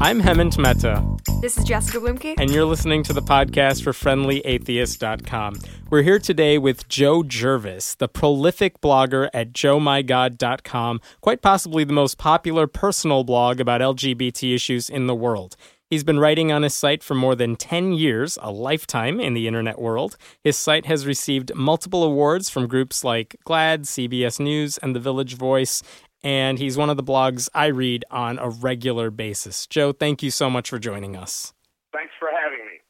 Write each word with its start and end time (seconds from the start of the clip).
I'm 0.00 0.22
Hemant 0.22 0.58
Mehta. 0.58 1.04
This 1.40 1.58
is 1.58 1.64
Jessica 1.64 1.98
Bluemke. 1.98 2.34
And 2.38 2.50
you're 2.50 2.64
listening 2.64 3.04
to 3.04 3.12
the 3.12 3.22
podcast 3.22 3.84
for 3.84 3.92
friendlyatheist.com. 3.92 5.54
We're 5.90 6.02
here 6.02 6.18
today 6.18 6.58
with 6.58 6.88
Joe 6.88 7.22
Jervis, 7.22 7.96
the 7.96 8.08
prolific 8.08 8.80
blogger 8.80 9.28
at 9.32 9.52
joemygod.com, 9.52 11.00
quite 11.20 11.40
possibly 11.42 11.84
the 11.84 11.92
most 11.92 12.18
popular 12.18 12.66
personal 12.66 13.22
blog 13.22 13.60
about 13.60 13.80
LGBT 13.80 14.54
issues 14.54 14.90
in 14.90 15.06
the 15.06 15.14
world. 15.14 15.56
He's 15.90 16.04
been 16.04 16.18
writing 16.18 16.52
on 16.52 16.64
his 16.64 16.74
site 16.74 17.02
for 17.02 17.14
more 17.14 17.34
than 17.34 17.56
10 17.56 17.94
years, 17.94 18.36
a 18.42 18.50
lifetime 18.50 19.20
in 19.20 19.32
the 19.32 19.46
internet 19.46 19.78
world. 19.78 20.18
His 20.44 20.58
site 20.58 20.84
has 20.84 21.06
received 21.06 21.54
multiple 21.54 22.04
awards 22.04 22.50
from 22.50 22.66
groups 22.66 23.04
like 23.04 23.36
GLAAD, 23.46 23.86
CBS 23.86 24.38
News, 24.38 24.76
and 24.78 24.94
The 24.94 25.00
Village 25.00 25.34
Voice, 25.34 25.82
and 26.22 26.58
he's 26.58 26.76
one 26.76 26.90
of 26.90 26.98
the 26.98 27.02
blogs 27.02 27.48
I 27.54 27.66
read 27.66 28.04
on 28.10 28.38
a 28.38 28.50
regular 28.50 29.10
basis. 29.10 29.66
Joe, 29.66 29.92
thank 29.92 30.22
you 30.22 30.30
so 30.30 30.50
much 30.50 30.68
for 30.68 30.78
joining 30.78 31.16
us. 31.16 31.54
Thanks 31.92 32.12
for 32.18 32.28
having 32.30 32.66
me. 32.66 32.80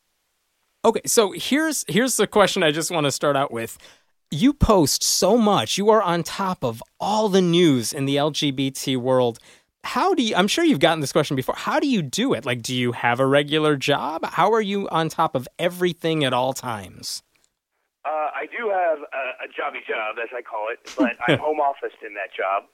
Okay, 0.85 1.03
so 1.07 1.33
here's 1.33 1.85
here's 1.87 2.17
the 2.17 2.27
question 2.27 2.63
I 2.65 2.73
just 2.73 2.91
want 2.91 3.05
to 3.05 3.13
start 3.13 3.37
out 3.37 3.53
with. 3.53 3.79
You 4.31 4.53
post 4.53 5.03
so 5.03 5.37
much. 5.37 5.79
You 5.79 5.89
are 5.91 6.03
on 6.03 6.23
top 6.23 6.65
of 6.65 6.83
all 6.99 7.29
the 7.29 7.41
news 7.41 7.93
in 7.93 8.07
the 8.07 8.17
LGBT 8.17 8.97
world. 8.97 9.39
How 9.85 10.15
do 10.15 10.23
you 10.23 10.35
I'm 10.35 10.49
sure 10.49 10.65
you've 10.65 10.81
gotten 10.81 11.01
this 11.01 11.13
question 11.13 11.37
before. 11.37 11.55
How 11.57 11.81
do 11.81 11.89
you 11.89 12.03
do 12.03 12.35
it? 12.35 12.45
Like 12.45 12.63
do 12.63 12.75
you 12.75 12.93
have 12.93 13.21
a 13.21 13.27
regular 13.27 13.77
job? 13.77 14.25
How 14.25 14.53
are 14.53 14.61
you 14.61 14.89
on 14.91 15.09
top 15.09 15.35
of 15.35 15.49
everything 15.59 16.25
at 16.25 16.33
all 16.33 16.53
times? 16.53 17.23
Uh, 18.05 18.31
I 18.33 18.47
do 18.47 18.71
have 18.71 18.99
a, 18.99 19.45
a 19.45 19.49
jobby 19.49 19.85
job, 19.87 20.17
as 20.23 20.31
I 20.35 20.41
call 20.41 20.69
it, 20.73 20.79
but 20.97 21.13
I'm 21.29 21.39
home 21.39 21.61
office 21.61 21.97
in 22.07 22.15
that 22.15 22.33
job. 22.35 22.65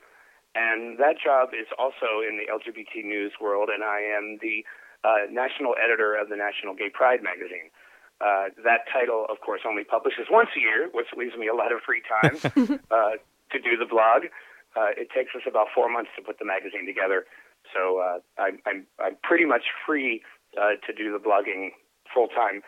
And 0.54 0.98
that 0.98 1.16
job 1.18 1.50
is 1.50 1.66
also 1.79 2.23
in 2.23 2.38
the 2.38 2.46
LGBT 2.46 3.04
news 3.04 3.32
world, 3.40 3.68
and 3.74 3.82
I 3.82 4.01
am 4.01 4.38
the 4.40 4.64
uh, 5.02 5.26
national 5.30 5.74
editor 5.82 6.14
of 6.14 6.29
the 6.29 6.36
National 6.36 6.74
Gay 6.74 6.88
Pride 6.88 7.23
magazine. 7.23 7.74
Uh, 8.20 8.54
that 8.62 8.86
title, 8.92 9.26
of 9.29 9.40
course, 9.40 9.62
only 9.66 9.82
publishes 9.82 10.26
once 10.30 10.48
a 10.57 10.60
year, 10.60 10.88
which 10.95 11.09
leaves 11.16 11.36
me 11.36 11.48
a 11.48 11.54
lot 11.54 11.73
of 11.73 11.80
free 11.82 12.02
time 12.07 12.38
uh, 12.90 13.18
to 13.51 13.59
do 13.59 13.76
the 13.76 13.84
blog. 13.84 14.30
Uh, 14.74 14.90
it 14.98 15.08
takes 15.14 15.30
us 15.34 15.42
about 15.46 15.68
four 15.74 15.88
months 15.88 16.10
to 16.16 16.22
put 16.22 16.38
the 16.38 16.44
magazine 16.44 16.86
together, 16.86 17.24
so 17.72 18.02
uh, 18.02 18.18
I'm, 18.36 18.58
I'm, 18.66 18.86
I'm 18.98 19.16
pretty 19.22 19.44
much 19.46 19.62
free 19.86 20.22
uh, 20.58 20.76
to 20.82 20.90
do 20.92 21.14
the 21.14 21.22
blogging 21.22 21.70
full 22.12 22.28
time 22.28 22.62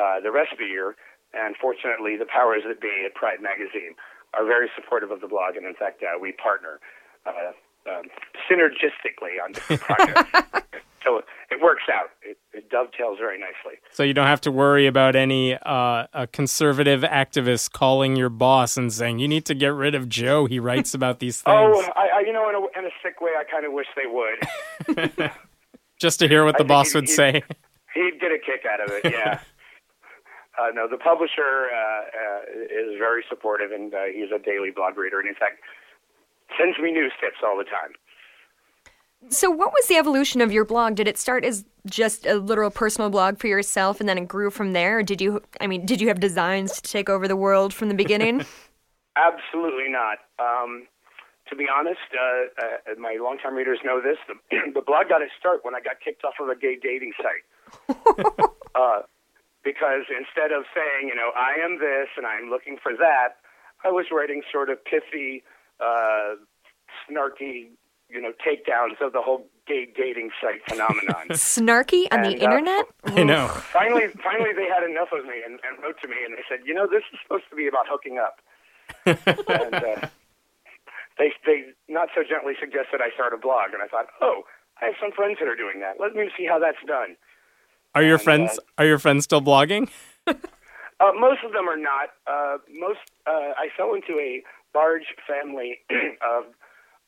uh, 0.00 0.20
the 0.20 0.32
rest 0.32 0.52
of 0.52 0.58
the 0.58 0.66
year. 0.66 0.96
And 1.32 1.56
fortunately, 1.56 2.16
the 2.16 2.28
powers 2.28 2.60
that 2.68 2.80
be 2.80 3.04
at 3.08 3.14
Pride 3.14 3.40
Magazine 3.40 3.96
are 4.34 4.44
very 4.44 4.68
supportive 4.76 5.10
of 5.10 5.20
the 5.20 5.28
blog, 5.28 5.56
and 5.56 5.64
in 5.64 5.74
fact, 5.74 6.02
uh, 6.04 6.20
we 6.20 6.32
partner 6.32 6.80
uh, 7.24 7.56
um, 7.88 8.04
synergistically 8.50 9.42
on 9.44 9.52
different 9.52 9.82
projects. 9.82 10.30
so 11.04 11.22
it 11.50 11.60
works 11.62 11.84
out. 11.92 12.10
It, 12.22 12.38
it, 12.52 12.70
dovetails 12.70 13.18
very 13.18 13.38
nicely. 13.38 13.78
So 13.90 14.02
you 14.02 14.14
don't 14.14 14.26
have 14.26 14.40
to 14.42 14.52
worry 14.52 14.86
about 14.86 15.14
any 15.14 15.54
uh, 15.54 16.06
a 16.12 16.26
conservative 16.26 17.02
activist 17.02 17.72
calling 17.72 18.16
your 18.16 18.30
boss 18.30 18.76
and 18.76 18.92
saying 18.92 19.18
you 19.18 19.28
need 19.28 19.44
to 19.46 19.54
get 19.54 19.74
rid 19.74 19.94
of 19.94 20.08
Joe. 20.08 20.46
He 20.46 20.58
writes 20.58 20.94
about 20.94 21.18
these 21.18 21.42
oh, 21.46 21.74
things. 21.74 21.88
oh, 21.88 22.00
I, 22.00 22.18
I, 22.18 22.20
you 22.20 22.32
know, 22.32 22.48
in 22.48 22.54
a, 22.54 22.78
in 22.78 22.86
a 22.86 22.94
sick 23.02 23.20
way, 23.20 23.32
I 23.38 23.44
kind 23.44 23.66
of 23.66 23.72
wish 23.72 23.86
they 23.96 24.06
would. 24.06 25.30
Just 26.00 26.18
to 26.20 26.28
hear 26.28 26.44
what 26.44 26.58
the 26.58 26.64
boss 26.64 26.94
would 26.94 27.08
he'd, 27.08 27.14
say. 27.14 27.42
He'd 27.94 28.18
get 28.20 28.32
a 28.32 28.38
kick 28.38 28.64
out 28.70 28.80
of 28.80 28.90
it. 28.90 29.12
Yeah. 29.12 29.40
Uh, 30.58 30.68
no, 30.74 30.86
the 30.88 30.98
publisher 30.98 31.72
uh, 31.72 32.02
uh, 32.12 32.40
is 32.64 32.98
very 32.98 33.24
supportive, 33.28 33.72
and 33.72 33.94
uh, 33.94 34.04
he's 34.12 34.30
a 34.34 34.38
daily 34.38 34.70
blog 34.70 34.96
reader. 34.98 35.18
And 35.18 35.28
in 35.28 35.34
fact, 35.34 35.60
sends 36.58 36.78
me 36.78 36.92
news 36.92 37.12
tips 37.20 37.38
all 37.44 37.56
the 37.56 37.64
time. 37.64 37.92
So, 39.28 39.50
what 39.50 39.72
was 39.72 39.86
the 39.86 39.96
evolution 39.96 40.40
of 40.40 40.50
your 40.50 40.64
blog? 40.64 40.96
Did 40.96 41.06
it 41.06 41.16
start 41.16 41.44
as 41.44 41.64
just 41.86 42.26
a 42.26 42.34
literal 42.34 42.70
personal 42.70 43.08
blog 43.08 43.38
for 43.38 43.46
yourself, 43.46 44.00
and 44.00 44.08
then 44.08 44.18
it 44.18 44.26
grew 44.26 44.50
from 44.50 44.72
there? 44.72 44.98
Or 44.98 45.02
did 45.02 45.20
you, 45.20 45.42
I 45.60 45.68
mean, 45.68 45.86
did 45.86 46.00
you 46.00 46.08
have 46.08 46.18
designs 46.18 46.80
to 46.80 46.90
take 46.90 47.08
over 47.08 47.28
the 47.28 47.36
world 47.36 47.72
from 47.72 47.88
the 47.88 47.94
beginning? 47.94 48.44
Absolutely 49.16 49.88
not. 49.88 50.18
Um, 50.38 50.86
to 51.48 51.56
be 51.56 51.66
honest, 51.68 52.00
uh, 52.16 52.64
uh, 52.64 52.94
my 52.98 53.18
longtime 53.20 53.54
readers 53.54 53.78
know 53.84 54.00
this. 54.00 54.16
The, 54.26 54.34
the, 54.74 54.80
blog 54.80 55.08
got 55.08 55.22
its 55.22 55.32
start 55.38 55.60
when 55.62 55.74
I 55.74 55.80
got 55.80 56.00
kicked 56.02 56.24
off 56.24 56.34
of 56.40 56.48
a 56.48 56.56
gay 56.56 56.78
dating 56.80 57.12
site. 57.20 57.44
uh, 58.74 59.02
because 59.62 60.08
instead 60.10 60.50
of 60.50 60.64
saying, 60.74 61.08
you 61.08 61.14
know, 61.14 61.30
I 61.36 61.62
am 61.62 61.78
this 61.78 62.08
and 62.16 62.26
I'm 62.26 62.48
looking 62.50 62.78
for 62.82 62.92
that, 62.96 63.38
I 63.84 63.90
was 63.90 64.06
writing 64.10 64.42
sort 64.50 64.70
of 64.70 64.82
pithy 64.84 65.44
uh, 65.82 66.36
snarky, 67.08 67.70
you 68.08 68.20
know, 68.20 68.32
takedowns 68.44 69.04
of 69.04 69.12
the 69.12 69.22
whole 69.22 69.46
gay 69.66 69.86
dating 69.96 70.30
site 70.40 70.62
phenomenon. 70.68 71.28
snarky 71.30 72.06
on 72.12 72.24
and, 72.24 72.26
the 72.26 72.40
uh, 72.40 72.44
internet? 72.44 72.86
I 73.04 73.22
know. 73.22 73.48
finally, 73.48 74.08
finally, 74.22 74.52
they 74.54 74.66
had 74.66 74.88
enough 74.88 75.08
of 75.12 75.24
me 75.24 75.42
and, 75.44 75.58
and, 75.64 75.82
wrote 75.82 76.00
to 76.02 76.08
me, 76.08 76.16
and 76.24 76.34
they 76.36 76.42
said, 76.48 76.60
you 76.64 76.74
know, 76.74 76.86
this 76.86 77.02
is 77.12 77.18
supposed 77.22 77.44
to 77.50 77.56
be 77.56 77.66
about 77.66 77.86
hooking 77.88 78.18
up. 78.18 78.40
and 79.06 79.74
uh, 79.74 80.08
they 81.18 81.32
they 81.46 81.64
not 81.88 82.08
so 82.14 82.22
gently 82.28 82.54
suggested 82.60 83.00
I 83.00 83.14
start 83.14 83.32
a 83.32 83.38
blog, 83.38 83.72
and 83.72 83.82
I 83.82 83.86
thought, 83.86 84.06
oh, 84.20 84.42
I 84.80 84.86
have 84.86 84.94
some 85.00 85.12
friends 85.12 85.38
that 85.40 85.48
are 85.48 85.56
doing 85.56 85.80
that. 85.80 85.96
Let 86.00 86.14
me 86.14 86.30
see 86.36 86.46
how 86.46 86.58
that's 86.58 86.82
done. 86.86 87.16
Are 87.94 88.02
your 88.02 88.14
and, 88.14 88.22
friends 88.22 88.58
uh, 88.58 88.82
Are 88.82 88.86
your 88.86 88.98
friends 88.98 89.24
still 89.24 89.40
blogging? 89.40 89.88
Uh, 91.02 91.10
most 91.18 91.42
of 91.42 91.52
them 91.52 91.66
are 91.66 91.76
not. 91.76 92.14
Uh, 92.30 92.62
most 92.70 93.02
uh, 93.26 93.58
I 93.58 93.68
fell 93.76 93.94
into 93.94 94.22
a 94.22 94.42
large 94.74 95.10
family 95.26 95.82
of 96.22 96.54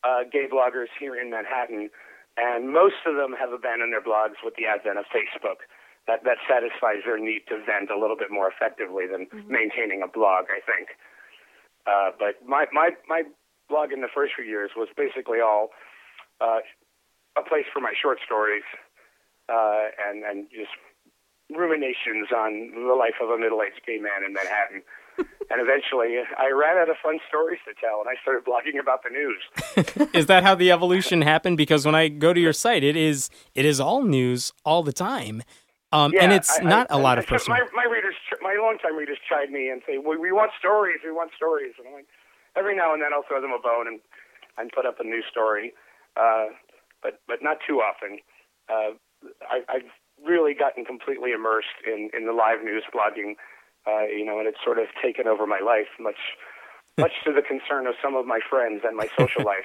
uh, 0.03 0.27
gay 0.31 0.51
bloggers 0.51 0.91
here 0.99 1.15
in 1.15 1.31
Manhattan, 1.31 1.89
and 2.37 2.75
most 2.75 3.07
of 3.07 3.15
them 3.15 3.39
have 3.39 3.53
abandoned 3.55 3.95
their 3.95 4.03
blogs 4.03 4.43
with 4.43 4.55
the 4.59 4.67
advent 4.67 4.99
of 4.99 5.07
Facebook. 5.15 5.63
That 6.11 6.27
that 6.27 6.43
satisfies 6.51 7.07
their 7.07 7.19
need 7.19 7.47
to 7.49 7.63
vent 7.63 7.89
a 7.89 7.99
little 7.99 8.19
bit 8.19 8.35
more 8.35 8.51
effectively 8.51 9.07
than 9.07 9.31
mm-hmm. 9.31 9.47
maintaining 9.47 10.03
a 10.03 10.11
blog, 10.11 10.51
I 10.51 10.61
think. 10.67 10.99
Uh, 11.87 12.11
but 12.19 12.43
my 12.43 12.67
my 12.73 12.91
my 13.09 13.23
blog 13.71 13.93
in 13.93 14.03
the 14.03 14.13
first 14.13 14.35
few 14.35 14.45
years 14.45 14.73
was 14.77 14.89
basically 14.97 15.39
all 15.41 15.71
uh, 16.41 16.61
a 17.39 17.43
place 17.43 17.65
for 17.73 17.81
my 17.81 17.95
short 17.97 18.19
stories 18.25 18.67
uh, 19.49 19.89
and 20.09 20.25
and 20.25 20.51
just 20.51 20.75
ruminations 21.55 22.29
on 22.35 22.71
the 22.75 22.95
life 22.95 23.19
of 23.23 23.31
a 23.31 23.39
middle-aged 23.39 23.81
gay 23.87 23.99
man 23.99 24.25
in 24.27 24.33
Manhattan 24.33 24.83
and 25.19 25.61
eventually 25.61 26.19
I 26.39 26.51
ran 26.51 26.77
out 26.79 26.91
of 26.91 26.97
fun 27.03 27.19
stories 27.29 27.61
to 27.67 27.75
tell 27.81 28.01
and 28.01 28.09
I 28.09 28.21
started 28.23 28.45
blogging 28.45 28.81
about 28.81 29.03
the 29.03 29.11
news. 29.11 30.11
is 30.15 30.27
that 30.27 30.43
how 30.43 30.55
the 30.55 30.71
evolution 30.73 31.23
happened? 31.23 31.57
Because 31.57 31.87
when 31.87 31.95
I 31.95 32.09
go 32.09 32.33
to 32.33 32.41
your 32.41 32.53
site, 32.53 32.83
it 32.83 32.97
is 32.97 33.31
it 33.55 33.65
is 33.65 33.81
all 33.81 34.03
news 34.03 34.53
all 34.65 34.83
the 34.83 34.93
time. 34.93 35.43
Um, 35.93 36.13
yeah, 36.13 36.25
and 36.25 36.33
it's 36.33 36.59
I, 36.59 36.65
not 36.65 36.89
I, 36.91 36.97
a 36.97 36.99
lot 36.99 37.19
I, 37.19 37.21
of 37.23 37.27
personal. 37.29 37.59
My, 37.59 37.85
my 37.85 37.91
readers, 37.91 38.15
my 38.43 38.57
longtime 38.61 38.97
readers, 38.97 39.19
chide 39.29 39.51
me 39.51 39.69
and 39.69 39.81
say, 39.87 39.99
well, 39.99 40.19
"We 40.19 40.33
want 40.33 40.51
stories. 40.59 40.99
We 41.05 41.13
want 41.13 41.31
stories." 41.37 41.75
And 41.79 41.87
I'm 41.87 41.95
like, 41.95 42.07
every 42.57 42.75
now 42.75 42.93
and 42.93 43.01
then 43.01 43.13
I'll 43.13 43.23
throw 43.29 43.41
them 43.41 43.53
a 43.53 43.63
bone 43.63 43.87
and 43.87 44.01
and 44.59 44.73
put 44.73 44.87
up 44.87 44.99
a 44.99 45.05
new 45.05 45.23
story, 45.31 45.73
uh, 46.17 46.47
but 47.03 47.21
but 47.29 47.43
not 47.43 47.59
too 47.67 47.79
often. 47.79 48.19
Uh, 48.69 48.99
I, 49.49 49.61
I've 49.69 49.93
really 50.27 50.55
gotten 50.55 50.85
completely 50.85 51.33
immersed 51.33 51.79
in 51.87 52.11
in 52.17 52.27
the 52.27 52.33
live 52.33 52.63
news 52.65 52.85
blogging 52.95 53.35
uh, 53.87 54.05
you 54.05 54.25
know, 54.25 54.39
and 54.39 54.49
it's 54.49 54.59
sort 54.65 54.79
of 54.79 54.87
taken 55.03 55.27
over 55.27 55.47
my 55.47 55.61
life, 55.61 55.89
much 56.01 56.17
much 56.99 57.13
to 57.25 57.33
the 57.33 57.43
concern 57.43 57.89
of 57.89 57.95
some 58.01 58.15
of 58.15 58.25
my 58.25 58.39
friends 58.49 58.83
and 58.85 58.97
my 58.97 59.09
social 59.19 59.43
life. 59.45 59.65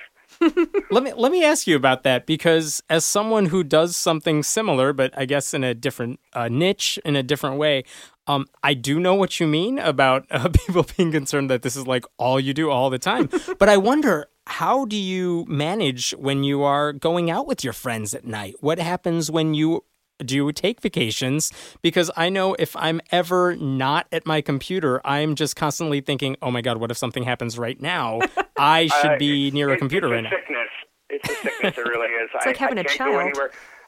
let 0.89 1.03
me 1.03 1.13
let 1.13 1.31
me 1.31 1.43
ask 1.43 1.67
you 1.67 1.75
about 1.75 2.03
that 2.03 2.25
because 2.25 2.81
as 2.89 3.05
someone 3.05 3.47
who 3.47 3.63
does 3.63 3.95
something 3.95 4.43
similar, 4.43 4.93
but 4.93 5.13
I 5.17 5.25
guess 5.25 5.53
in 5.53 5.63
a 5.63 5.73
different 5.73 6.19
uh, 6.33 6.47
niche, 6.49 6.99
in 7.05 7.15
a 7.15 7.23
different 7.23 7.57
way, 7.57 7.83
um, 8.27 8.47
I 8.63 8.73
do 8.73 8.99
know 8.99 9.15
what 9.15 9.39
you 9.39 9.47
mean 9.47 9.79
about 9.79 10.25
uh, 10.31 10.49
people 10.53 10.85
being 10.97 11.11
concerned 11.11 11.49
that 11.49 11.61
this 11.61 11.75
is 11.75 11.87
like 11.87 12.05
all 12.17 12.39
you 12.39 12.53
do 12.53 12.69
all 12.69 12.89
the 12.89 12.99
time. 12.99 13.29
but 13.57 13.69
I 13.69 13.77
wonder 13.77 14.27
how 14.47 14.85
do 14.85 14.95
you 14.95 15.45
manage 15.47 16.11
when 16.11 16.43
you 16.43 16.63
are 16.63 16.91
going 16.91 17.29
out 17.29 17.45
with 17.45 17.63
your 17.63 17.73
friends 17.73 18.15
at 18.15 18.25
night? 18.25 18.55
What 18.59 18.79
happens 18.79 19.29
when 19.29 19.53
you 19.53 19.83
do 20.19 20.35
you 20.35 20.51
take 20.51 20.81
vacations 20.81 21.51
because 21.81 22.11
I 22.15 22.29
know 22.29 22.55
if 22.55 22.75
I'm 22.75 23.01
ever 23.11 23.55
not 23.55 24.07
at 24.11 24.25
my 24.25 24.41
computer, 24.41 25.01
I'm 25.05 25.35
just 25.35 25.55
constantly 25.55 26.01
thinking, 26.01 26.35
"Oh 26.41 26.51
my 26.51 26.61
god, 26.61 26.77
what 26.77 26.91
if 26.91 26.97
something 26.97 27.23
happens 27.23 27.57
right 27.57 27.79
now? 27.79 28.19
I 28.57 28.87
should 28.87 29.19
be 29.19 29.49
uh, 29.49 29.53
near 29.53 29.69
it, 29.69 29.75
a 29.75 29.77
computer 29.77 30.13
it's 30.13 30.23
right 30.23 30.33
a 30.33 30.35
sickness. 30.35 30.69
It's 31.09 31.29
a 31.29 31.35
sickness. 31.35 31.77
it 31.77 31.81
really 31.81 32.07
is. 32.07 32.29
It's 32.35 32.45
I, 32.45 32.49
like 32.49 32.57
having 32.57 32.77
I 32.77 32.81
a 32.81 32.83
child. 32.85 33.37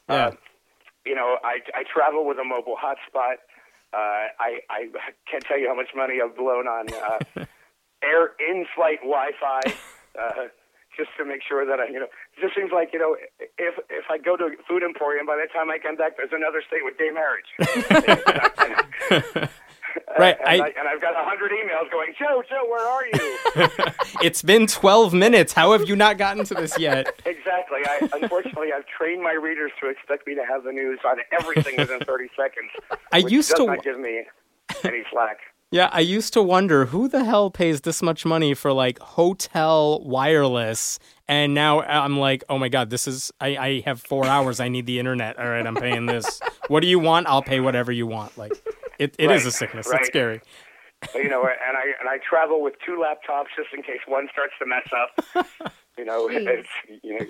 Yeah. 0.08 0.14
Uh, 0.14 0.30
you 1.04 1.14
know, 1.14 1.36
I 1.44 1.58
I 1.74 1.84
travel 1.92 2.26
with 2.26 2.38
a 2.38 2.44
mobile 2.44 2.76
hotspot. 2.82 3.36
Uh, 3.92 4.28
I 4.40 4.60
I 4.70 4.88
can't 5.30 5.44
tell 5.44 5.58
you 5.58 5.68
how 5.68 5.74
much 5.74 5.90
money 5.94 6.14
I've 6.24 6.36
blown 6.36 6.66
on 6.66 6.86
uh, 6.92 7.44
air 8.02 8.30
in-flight 8.38 9.00
Wi-Fi. 9.00 9.60
Uh, 10.18 10.48
just 10.96 11.10
to 11.18 11.24
make 11.24 11.40
sure 11.46 11.64
that 11.66 11.80
I, 11.80 11.86
you 11.88 11.98
know, 12.00 12.06
it 12.06 12.40
just 12.40 12.54
seems 12.54 12.70
like, 12.72 12.90
you 12.92 12.98
know, 12.98 13.16
if 13.58 13.74
if 13.90 14.04
I 14.10 14.18
go 14.18 14.36
to 14.36 14.44
a 14.44 14.50
food 14.68 14.82
emporium, 14.82 15.26
by 15.26 15.36
the 15.36 15.48
time 15.52 15.70
I 15.70 15.78
come 15.78 15.96
back, 15.96 16.16
there's 16.16 16.32
another 16.32 16.62
state 16.66 16.84
with 16.84 16.98
gay 16.98 17.10
marriage. 17.10 17.48
Right, 20.18 20.36
And, 20.40 20.48
I- 20.62 20.64
I, 20.66 20.68
and 20.78 20.88
I've 20.88 21.00
got 21.00 21.12
a 21.14 21.24
hundred 21.24 21.50
emails 21.52 21.90
going, 21.90 22.14
Joe, 22.18 22.42
Joe, 22.48 22.64
where 22.68 22.86
are 22.86 23.06
you? 23.06 23.36
It's 24.22 24.40
been 24.42 24.66
12 24.66 25.12
minutes. 25.12 25.52
How 25.52 25.72
have 25.72 25.88
you 25.88 25.96
not 25.96 26.16
gotten 26.16 26.44
to 26.44 26.54
this 26.54 26.78
yet? 26.78 27.08
exactly. 27.26 27.80
I 27.84 28.08
unfortunately 28.12 28.68
I've 28.74 28.86
trained 28.86 29.22
my 29.22 29.32
readers 29.32 29.72
to 29.82 29.88
expect 29.88 30.26
me 30.26 30.34
to 30.34 30.44
have 30.48 30.64
the 30.64 30.72
news 30.72 31.00
on 31.04 31.16
everything 31.32 31.74
within 31.76 32.00
30 32.00 32.28
seconds. 32.36 32.70
I 33.10 33.20
which 33.22 33.32
used 33.32 33.50
does 33.50 33.58
to- 33.58 33.66
not 33.66 33.82
give 33.84 33.98
me 33.98 34.24
any 34.84 35.02
slack. 35.10 35.38
Yeah, 35.72 35.88
I 35.90 36.00
used 36.00 36.34
to 36.34 36.42
wonder 36.42 36.84
who 36.86 37.08
the 37.08 37.24
hell 37.24 37.50
pays 37.50 37.80
this 37.80 38.02
much 38.02 38.26
money 38.26 38.52
for 38.52 38.72
like 38.74 38.98
hotel 38.98 40.02
wireless. 40.04 40.98
And 41.26 41.54
now 41.54 41.80
I'm 41.80 42.18
like, 42.18 42.44
oh 42.50 42.58
my 42.58 42.68
God, 42.68 42.90
this 42.90 43.08
is, 43.08 43.32
I, 43.40 43.56
I 43.56 43.82
have 43.86 44.00
four 44.02 44.26
hours. 44.26 44.60
I 44.60 44.68
need 44.68 44.84
the 44.84 44.98
internet. 44.98 45.38
All 45.38 45.48
right, 45.48 45.66
I'm 45.66 45.74
paying 45.74 46.04
this. 46.06 46.40
What 46.68 46.80
do 46.80 46.86
you 46.88 46.98
want? 46.98 47.26
I'll 47.26 47.42
pay 47.42 47.60
whatever 47.60 47.90
you 47.90 48.06
want. 48.06 48.36
Like, 48.36 48.52
it, 48.98 49.14
it 49.18 49.30
is 49.30 49.44
Right, 49.44 49.46
a 49.46 49.50
sickness. 49.50 49.88
right. 49.90 50.00
It's 50.00 50.08
scary. 50.08 50.42
you 51.14 51.28
know, 51.30 51.42
and 51.42 51.76
I 51.76 51.84
and 51.98 52.08
I 52.08 52.18
travel 52.18 52.62
with 52.62 52.74
two 52.84 53.02
laptops 53.02 53.46
just 53.56 53.70
in 53.74 53.82
case 53.82 53.98
one 54.06 54.28
starts 54.30 54.52
to 54.60 54.66
mess 54.66 54.88
up. 54.94 55.72
You 55.98 56.06
know, 56.06 56.26
it's 56.30 56.68
you 57.02 57.18
know, 57.18 57.26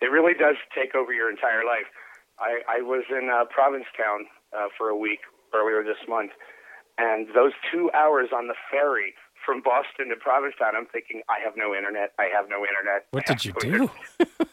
it 0.00 0.06
really 0.06 0.34
does 0.34 0.54
take 0.72 0.94
over 0.94 1.12
your 1.12 1.28
entire 1.28 1.64
life. 1.64 1.90
I 2.38 2.60
I 2.68 2.80
was 2.80 3.02
in 3.10 3.28
uh, 3.28 3.44
Provincetown 3.50 4.26
uh, 4.56 4.68
for 4.78 4.88
a 4.88 4.96
week 4.96 5.18
earlier 5.52 5.82
this 5.82 5.98
month, 6.08 6.30
and 6.98 7.28
those 7.34 7.52
two 7.72 7.90
hours 7.92 8.28
on 8.34 8.46
the 8.48 8.54
ferry 8.70 9.14
from 9.44 9.60
Boston 9.62 10.08
to 10.08 10.16
Provincetown, 10.16 10.74
I'm 10.76 10.86
thinking, 10.86 11.22
I 11.28 11.38
have 11.44 11.54
no 11.56 11.74
internet. 11.74 12.12
I 12.18 12.28
have 12.34 12.48
no 12.48 12.64
internet. 12.64 13.06
What 13.10 13.26
did 13.26 13.44
you 13.44 13.52
do? 13.60 13.90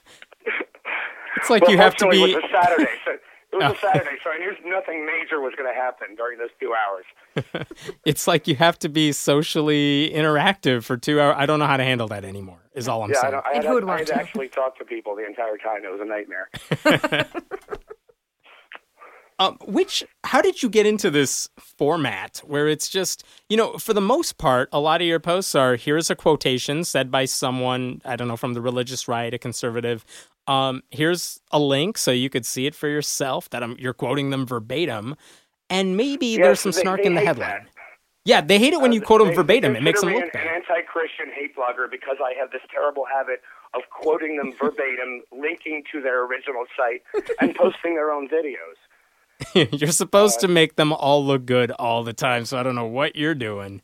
it's 1.37 1.49
like 1.49 1.61
well, 1.63 1.71
you 1.71 1.77
have 1.77 1.95
to 1.95 2.05
fortunately, 2.05 2.27
be. 2.27 2.33
It 2.33 2.35
was 2.35 2.43
a 2.45 2.53
Saturday, 2.63 2.91
so 3.05 3.11
it 3.11 3.19
was 3.19 3.21
Oh. 3.63 3.71
a 3.73 3.77
Saturday, 3.79 4.15
so 4.23 4.29
I 4.31 4.37
knew 4.37 4.53
nothing 4.71 5.05
major 5.05 5.41
was 5.41 5.53
going 5.57 5.67
to 5.69 5.75
happen 5.77 6.15
during 6.15 6.37
those 6.39 6.49
two 6.59 6.73
hours. 6.73 7.65
It's 8.05 8.25
like 8.27 8.47
you 8.47 8.55
have 8.55 8.79
to 8.79 8.89
be 8.89 9.11
socially 9.11 10.09
interactive 10.13 10.83
for 10.83 10.97
two 10.97 11.19
hours. 11.21 11.35
I 11.37 11.45
don't 11.45 11.59
know 11.59 11.67
how 11.67 11.77
to 11.77 11.83
handle 11.83 12.07
that 12.09 12.23
anymore. 12.25 12.57
Is 12.73 12.87
all 12.87 13.03
I'm 13.03 13.11
Yeah, 13.11 13.21
saying. 13.21 13.31
don't, 13.33 13.45
I, 13.45 13.49
And 13.51 13.63
had, 13.63 13.65
who 13.67 13.73
would 13.75 13.83
I 13.83 13.87
want 13.87 13.99
had 13.99 14.07
to? 14.07 14.13
to 14.13 14.19
actually 14.19 14.47
talk 14.47 14.77
to 14.79 14.85
people 14.85 15.15
the 15.15 15.25
entire 15.25 15.57
time. 15.57 15.83
It 15.83 15.91
was 15.91 15.99
a 16.01 16.05
nightmare. 16.05 16.49
Um, 19.41 19.57
which, 19.65 20.03
how 20.23 20.41
did 20.41 20.61
you 20.61 20.69
get 20.69 20.85
into 20.85 21.09
this 21.09 21.49
format 21.57 22.41
where 22.45 22.67
it's 22.67 22.87
just, 22.89 23.23
you 23.49 23.57
know, 23.57 23.77
for 23.77 23.93
the 23.93 24.01
most 24.01 24.37
part, 24.37 24.69
a 24.71 24.79
lot 24.79 25.01
of 25.01 25.07
your 25.07 25.19
posts 25.19 25.55
are 25.55 25.75
here's 25.77 26.09
a 26.11 26.15
quotation 26.15 26.83
said 26.83 27.09
by 27.09 27.25
someone, 27.25 28.01
I 28.05 28.15
don't 28.15 28.27
know, 28.27 28.37
from 28.37 28.53
the 28.53 28.61
religious 28.61 29.07
right, 29.07 29.33
a 29.33 29.39
conservative. 29.39 30.05
Um, 30.47 30.83
here's 30.91 31.39
a 31.51 31.59
link 31.59 31.97
so 31.97 32.11
you 32.11 32.29
could 32.29 32.45
see 32.45 32.65
it 32.67 32.75
for 32.75 32.87
yourself 32.87 33.49
that 33.49 33.63
I'm, 33.63 33.75
you're 33.79 33.93
quoting 33.93 34.29
them 34.29 34.45
verbatim. 34.45 35.15
And 35.69 35.97
maybe 35.97 36.27
Yes, 36.27 36.37
there's 36.43 36.59
some 36.59 36.71
they- 36.73 36.81
snark 36.81 37.01
they 37.01 37.07
in 37.07 37.15
the 37.15 37.21
headline. 37.21 37.49
that. 37.63 37.67
Yeah, 38.23 38.41
they 38.41 38.59
hate 38.59 38.73
it 38.73 38.79
when 38.81 38.91
you 38.91 39.01
Uh, 39.01 39.05
quote 39.05 39.25
them 39.25 39.33
verbatim. 39.33 39.75
It 39.75 39.81
makes 39.81 40.01
them 40.01 40.13
look 40.13 40.23
an, 40.25 40.29
bad. 40.31 40.45
an 40.45 40.53
anti-Christian 40.61 41.31
hate 41.33 41.55
blogger 41.55 41.89
because 41.89 42.17
I 42.23 42.35
have 42.39 42.51
this 42.51 42.61
terrible 42.71 43.05
habit 43.11 43.41
of 43.73 43.81
quoting 43.89 44.37
them 44.37 44.53
verbatim, 44.61 45.23
linking 45.31 45.81
to 45.91 46.01
their 46.01 46.23
original 46.25 46.65
site, 46.77 47.01
and 47.39 47.55
posting 47.55 47.95
their 47.95 48.11
own 48.11 48.27
videos. 48.29 48.77
you're 49.53 49.91
supposed 49.91 50.37
uh, 50.37 50.41
to 50.41 50.47
make 50.47 50.75
them 50.75 50.93
all 50.93 51.25
look 51.25 51.45
good 51.45 51.71
all 51.71 52.03
the 52.03 52.13
time, 52.13 52.45
so 52.45 52.57
I 52.57 52.63
don't 52.63 52.75
know 52.75 52.85
what 52.85 53.15
you're 53.15 53.35
doing. 53.35 53.81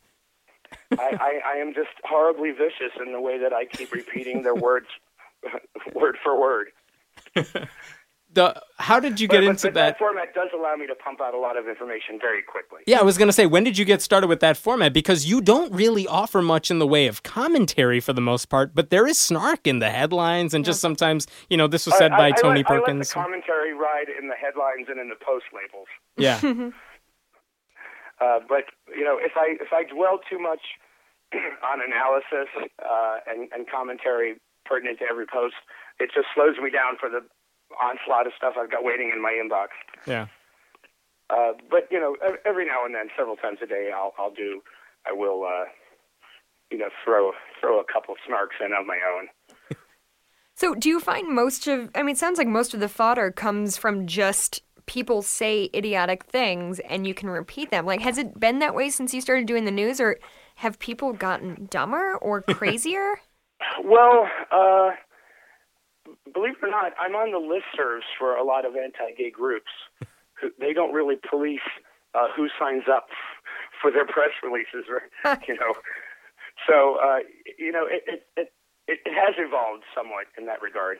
I, 0.98 1.16
I, 1.20 1.40
I 1.54 1.56
am 1.58 1.74
just 1.74 1.90
horribly 2.04 2.50
vicious 2.50 2.92
in 3.04 3.12
the 3.12 3.20
way 3.20 3.38
that 3.38 3.52
I 3.52 3.64
keep 3.64 3.92
repeating 3.92 4.42
their 4.42 4.54
words 4.54 4.86
word 5.94 6.16
for 6.22 6.38
word. 6.38 6.68
The 8.38 8.62
how 8.78 9.00
did 9.00 9.18
you 9.20 9.26
get 9.26 9.40
but- 9.40 9.50
into 9.50 9.66
but 9.68 9.74
that? 9.74 9.98
format 9.98 10.32
does 10.34 10.50
allow 10.54 10.74
me 10.76 10.86
to 10.86 10.94
pump 10.94 11.20
out 11.20 11.34
a 11.34 11.38
lot 11.38 11.56
of 11.56 11.68
information 11.68 12.18
very 12.20 12.42
quickly. 12.42 12.82
Yeah, 12.86 13.00
I 13.00 13.02
was 13.02 13.18
going 13.18 13.26
to 13.28 13.32
say, 13.32 13.46
when 13.46 13.64
did 13.64 13.76
you 13.76 13.84
get 13.84 14.00
started 14.02 14.28
with 14.28 14.40
that 14.40 14.56
format? 14.56 14.92
Because 14.92 15.26
you 15.26 15.40
don't 15.40 15.72
really 15.72 16.06
offer 16.06 16.40
much 16.40 16.70
in 16.70 16.78
the 16.78 16.86
way 16.86 17.08
of 17.08 17.22
commentary 17.24 17.98
for 18.00 18.12
the 18.12 18.20
most 18.20 18.46
part, 18.48 18.74
but 18.74 18.90
there 18.90 19.06
is 19.06 19.18
snark 19.18 19.66
in 19.66 19.80
the 19.80 19.90
headlines, 19.90 20.54
and 20.54 20.64
just 20.64 20.80
sometimes, 20.80 21.26
you 21.50 21.56
know, 21.56 21.66
this 21.66 21.84
was 21.86 21.96
said 21.98 22.12
I- 22.12 22.16
by 22.16 22.24
I- 22.26 22.28
I 22.28 22.40
Tony 22.40 22.60
let, 22.62 22.70
I 22.70 22.74
let 22.74 22.80
Perkins. 22.84 23.08
the 23.08 23.14
commentary 23.14 23.74
ride 23.74 24.06
in 24.08 24.28
the 24.28 24.36
headlines 24.36 24.86
and 24.88 25.00
in 25.00 25.08
the 25.08 25.16
post 25.16 25.46
labels. 25.52 25.88
yeah, 26.16 26.38
Uh, 28.20 28.40
but 28.48 28.64
you 28.96 29.04
know, 29.04 29.16
if 29.20 29.32
I 29.36 29.54
if 29.60 29.68
I 29.72 29.84
dwell 29.84 30.18
too 30.28 30.38
much 30.40 30.60
on 31.62 31.78
analysis 31.80 32.48
uh, 32.82 33.18
and, 33.30 33.48
and 33.54 33.68
commentary 33.70 34.34
pertinent 34.64 34.98
to 34.98 35.04
every 35.08 35.26
post, 35.26 35.54
it 36.00 36.10
just 36.12 36.26
slows 36.34 36.56
me 36.62 36.68
down 36.70 36.96
for 36.98 37.08
the 37.08 37.20
onslaught 37.76 38.26
of 38.26 38.32
stuff 38.36 38.54
I've 38.58 38.70
got 38.70 38.84
waiting 38.84 39.10
in 39.14 39.22
my 39.22 39.32
inbox. 39.32 39.68
yeah. 40.06 40.26
Uh, 41.30 41.52
but 41.70 41.88
you 41.90 42.00
know, 42.00 42.16
every 42.46 42.64
now 42.64 42.86
and 42.86 42.94
then, 42.94 43.08
several 43.16 43.36
times 43.36 43.58
a 43.62 43.66
day, 43.66 43.90
I'll 43.94 44.14
I'll 44.18 44.32
do, 44.32 44.62
I 45.06 45.12
will, 45.12 45.44
uh, 45.44 45.64
you 46.70 46.78
know, 46.78 46.88
throw 47.04 47.32
throw 47.60 47.80
a 47.80 47.84
couple 47.84 48.14
of 48.14 48.18
snarks 48.26 48.64
in 48.64 48.72
of 48.72 48.86
my 48.86 48.98
own. 49.14 49.28
So, 50.58 50.74
do 50.74 50.88
you 50.88 50.98
find 50.98 51.32
most 51.32 51.68
of, 51.68 51.88
I 51.94 52.02
mean, 52.02 52.14
it 52.14 52.18
sounds 52.18 52.36
like 52.36 52.48
most 52.48 52.74
of 52.74 52.80
the 52.80 52.88
fodder 52.88 53.30
comes 53.30 53.76
from 53.76 54.08
just 54.08 54.60
people 54.86 55.22
say 55.22 55.70
idiotic 55.72 56.24
things 56.24 56.80
and 56.80 57.06
you 57.06 57.14
can 57.14 57.30
repeat 57.30 57.70
them. 57.70 57.86
Like, 57.86 58.00
has 58.00 58.18
it 58.18 58.40
been 58.40 58.58
that 58.58 58.74
way 58.74 58.90
since 58.90 59.14
you 59.14 59.20
started 59.20 59.46
doing 59.46 59.66
the 59.66 59.70
news, 59.70 60.00
or 60.00 60.18
have 60.56 60.80
people 60.80 61.12
gotten 61.12 61.68
dumber 61.70 62.16
or 62.16 62.42
crazier? 62.54 63.20
Well, 63.84 64.28
uh, 64.50 64.90
believe 66.32 66.54
it 66.62 66.66
or 66.66 66.70
not, 66.70 66.92
I'm 66.98 67.14
on 67.14 67.32
the 67.32 67.38
listservs 67.38 68.06
for 68.18 68.36
a 68.36 68.44
lot 68.44 68.64
of 68.64 68.76
anti-gay 68.76 69.30
groups. 69.30 69.70
Who, 70.40 70.50
they 70.60 70.72
don't 70.72 70.92
really 70.92 71.16
police 71.16 71.66
uh, 72.14 72.28
who 72.34 72.48
signs 72.58 72.84
up 72.90 73.08
for 73.80 73.90
their 73.90 74.06
press 74.06 74.30
releases, 74.42 74.88
or 74.88 75.02
you 75.48 75.54
know. 75.54 75.74
So 76.68 76.98
uh, 77.02 77.18
you 77.58 77.72
know, 77.72 77.86
it, 77.86 78.02
it 78.06 78.26
it 78.36 78.52
it 78.86 79.00
has 79.06 79.34
evolved 79.38 79.84
somewhat 79.94 80.26
in 80.36 80.46
that 80.46 80.62
regard. 80.62 80.98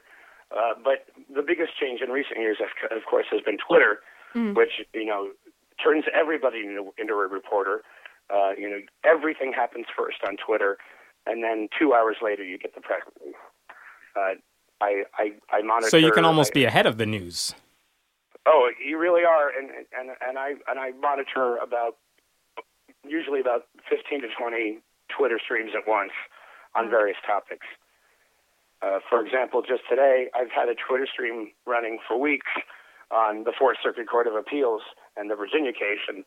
Uh, 0.51 0.73
but 0.83 1.07
the 1.35 1.43
biggest 1.43 1.77
change 1.79 2.01
in 2.01 2.09
recent 2.11 2.39
years, 2.39 2.57
of, 2.61 2.97
of 2.97 3.05
course, 3.05 3.27
has 3.31 3.43
been 3.43 3.59
Twitter, 3.59 4.01
which 4.55 4.81
you 4.95 5.05
know 5.05 5.31
turns 5.83 6.05
everybody 6.15 6.61
into, 6.61 6.93
into 6.99 7.15
a 7.15 7.27
reporter. 7.29 7.83
Uh, 8.31 8.53
you 8.59 8.69
know, 8.69 8.81
everything 9.05 9.53
happens 9.53 9.87
first 9.97 10.19
on 10.27 10.37
Twitter, 10.37 10.79
and 11.27 11.43
then 11.43 11.69
two 11.79 11.95
hours 11.95 12.17
later 12.23 12.45
you 12.45 12.59
get 12.59 12.75
the 12.75 12.81
press 12.81 13.01
release. 13.21 13.37
Uh, 14.17 14.35
I, 14.81 15.05
I 15.19 15.33
I 15.51 15.63
monitor. 15.63 15.91
So 15.91 15.97
you 15.97 16.13
can 16.13 16.25
almost 16.25 16.53
I- 16.53 16.55
be 16.55 16.65
ahead 16.65 16.87
of 16.87 16.99
the 16.99 17.07
news. 17.07 17.55
Oh, 18.47 18.71
you 18.85 18.99
really 18.99 19.25
are, 19.25 19.51
and 19.51 19.71
and 19.99 20.17
and 20.27 20.39
I 20.39 20.55
and 20.69 20.79
I 20.79 20.93
monitor 20.93 21.57
about 21.57 21.97
usually 23.07 23.41
about 23.41 23.67
fifteen 23.89 24.21
to 24.23 24.29
twenty 24.39 24.79
Twitter 25.17 25.39
streams 25.43 25.73
at 25.77 25.87
once 25.89 26.13
on 26.75 26.89
various 26.89 27.17
topics. 27.27 27.67
Uh, 28.81 29.01
for 29.11 29.25
example, 29.25 29.61
just 29.63 29.83
today 29.91 30.29
I've 30.35 30.51
had 30.51 30.69
a 30.69 30.75
Twitter 30.75 31.07
stream 31.13 31.51
running 31.67 31.99
for 32.07 32.19
weeks 32.19 32.47
on 33.11 33.45
the 33.45 33.53
Fourth 33.59 33.79
Circuit 33.83 34.09
Court 34.09 34.27
of 34.27 34.35
Appeals 34.35 34.83
and 35.17 35.31
the 35.31 35.35
Virginia 35.35 35.73
case, 35.73 36.01
and 36.09 36.25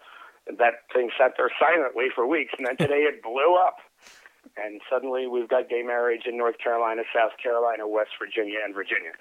that 0.60 0.74
thing 0.94 1.10
sat 1.18 1.34
there 1.38 1.50
silently 1.60 2.08
for 2.14 2.28
weeks, 2.28 2.52
and 2.58 2.68
then 2.68 2.76
today 2.78 3.04
it 3.08 3.24
blew 3.24 3.56
up. 3.56 3.78
And 4.58 4.82
suddenly 4.90 5.28
we've 5.28 5.50
got 5.50 5.70
gay 5.70 5.82
marriage 5.82 6.24
in 6.26 6.38
North 6.38 6.58
Carolina, 6.58 7.04
South 7.16 7.32
Carolina, 7.42 7.88
West 7.88 8.12
Virginia, 8.20 8.60
and 8.64 8.74
Virginia. 8.74 9.12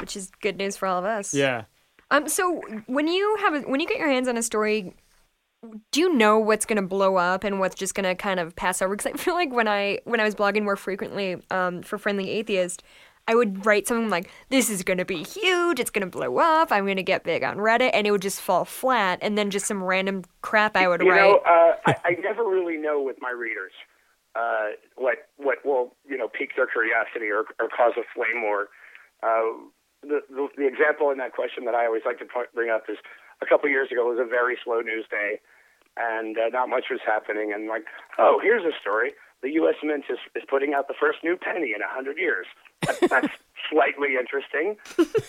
Which 0.00 0.16
is 0.16 0.30
good 0.40 0.56
news 0.56 0.76
for 0.76 0.86
all 0.86 0.98
of 0.98 1.04
us. 1.04 1.34
Yeah. 1.34 1.64
Um. 2.10 2.28
So 2.28 2.60
when 2.86 3.08
you 3.08 3.36
have 3.40 3.54
a, 3.54 3.60
when 3.60 3.80
you 3.80 3.86
get 3.86 3.98
your 3.98 4.08
hands 4.08 4.28
on 4.28 4.36
a 4.36 4.42
story, 4.42 4.94
do 5.92 6.00
you 6.00 6.12
know 6.14 6.38
what's 6.38 6.66
going 6.66 6.80
to 6.80 6.86
blow 6.86 7.16
up 7.16 7.44
and 7.44 7.60
what's 7.60 7.74
just 7.74 7.94
going 7.94 8.04
to 8.04 8.14
kind 8.14 8.40
of 8.40 8.56
pass 8.56 8.82
over? 8.82 8.96
Because 8.96 9.12
I 9.12 9.16
feel 9.16 9.34
like 9.34 9.52
when 9.52 9.68
I 9.68 10.00
when 10.04 10.20
I 10.20 10.24
was 10.24 10.34
blogging 10.34 10.64
more 10.64 10.76
frequently 10.76 11.40
um, 11.50 11.82
for 11.82 11.98
Friendly 11.98 12.30
Atheist, 12.30 12.82
I 13.26 13.34
would 13.34 13.64
write 13.64 13.86
something 13.86 14.10
like, 14.10 14.30
"This 14.48 14.68
is 14.68 14.82
going 14.82 14.98
to 14.98 15.04
be 15.04 15.22
huge. 15.22 15.80
It's 15.80 15.90
going 15.90 16.04
to 16.04 16.10
blow 16.10 16.38
up. 16.38 16.72
I'm 16.72 16.84
going 16.84 16.96
to 16.96 17.02
get 17.02 17.24
big 17.24 17.42
on 17.42 17.56
Reddit," 17.58 17.90
and 17.94 18.06
it 18.06 18.10
would 18.10 18.22
just 18.22 18.40
fall 18.40 18.64
flat. 18.64 19.18
And 19.22 19.38
then 19.38 19.50
just 19.50 19.66
some 19.66 19.82
random 19.82 20.24
crap 20.42 20.76
I 20.76 20.88
would 20.88 21.02
you 21.02 21.10
write. 21.10 21.18
know, 21.20 21.36
uh, 21.46 21.76
I, 21.86 21.96
I 22.04 22.10
never 22.20 22.44
really 22.44 22.76
know 22.76 23.02
with 23.02 23.16
my 23.20 23.30
readers 23.30 23.72
uh, 24.34 24.74
what 24.96 25.30
what 25.36 25.64
will 25.64 25.94
you 26.08 26.16
know 26.16 26.28
pique 26.28 26.56
their 26.56 26.66
curiosity 26.66 27.30
or, 27.30 27.46
or 27.58 27.68
cause 27.70 27.94
a 27.96 28.04
flame 28.14 28.42
war. 28.42 28.68
Uh, 29.22 29.70
the, 30.02 30.20
the 30.28 30.48
the 30.56 30.66
example 30.66 31.10
in 31.10 31.18
that 31.18 31.32
question 31.32 31.64
that 31.64 31.74
I 31.74 31.86
always 31.86 32.02
like 32.04 32.18
to 32.18 32.26
point, 32.26 32.52
bring 32.54 32.70
up 32.70 32.84
is 32.88 32.98
a 33.40 33.46
couple 33.46 33.68
years 33.70 33.88
ago 33.90 34.06
was 34.06 34.18
a 34.20 34.28
very 34.28 34.58
slow 34.62 34.80
news 34.80 35.06
day, 35.10 35.40
and 35.96 36.36
uh, 36.36 36.48
not 36.50 36.68
much 36.68 36.86
was 36.90 37.00
happening. 37.06 37.52
And 37.54 37.68
like, 37.68 37.84
oh, 38.18 38.40
here's 38.42 38.64
a 38.64 38.74
story: 38.80 39.12
the 39.42 39.50
U.S. 39.62 39.76
Mint 39.82 40.04
is, 40.10 40.18
is 40.34 40.42
putting 40.48 40.74
out 40.74 40.88
the 40.88 40.98
first 40.98 41.18
new 41.22 41.36
penny 41.36 41.72
in 41.74 41.82
a 41.82 41.88
hundred 41.88 42.18
years. 42.18 42.46
That, 42.86 42.98
that's 43.08 43.34
slightly 43.70 44.16
interesting. 44.18 44.76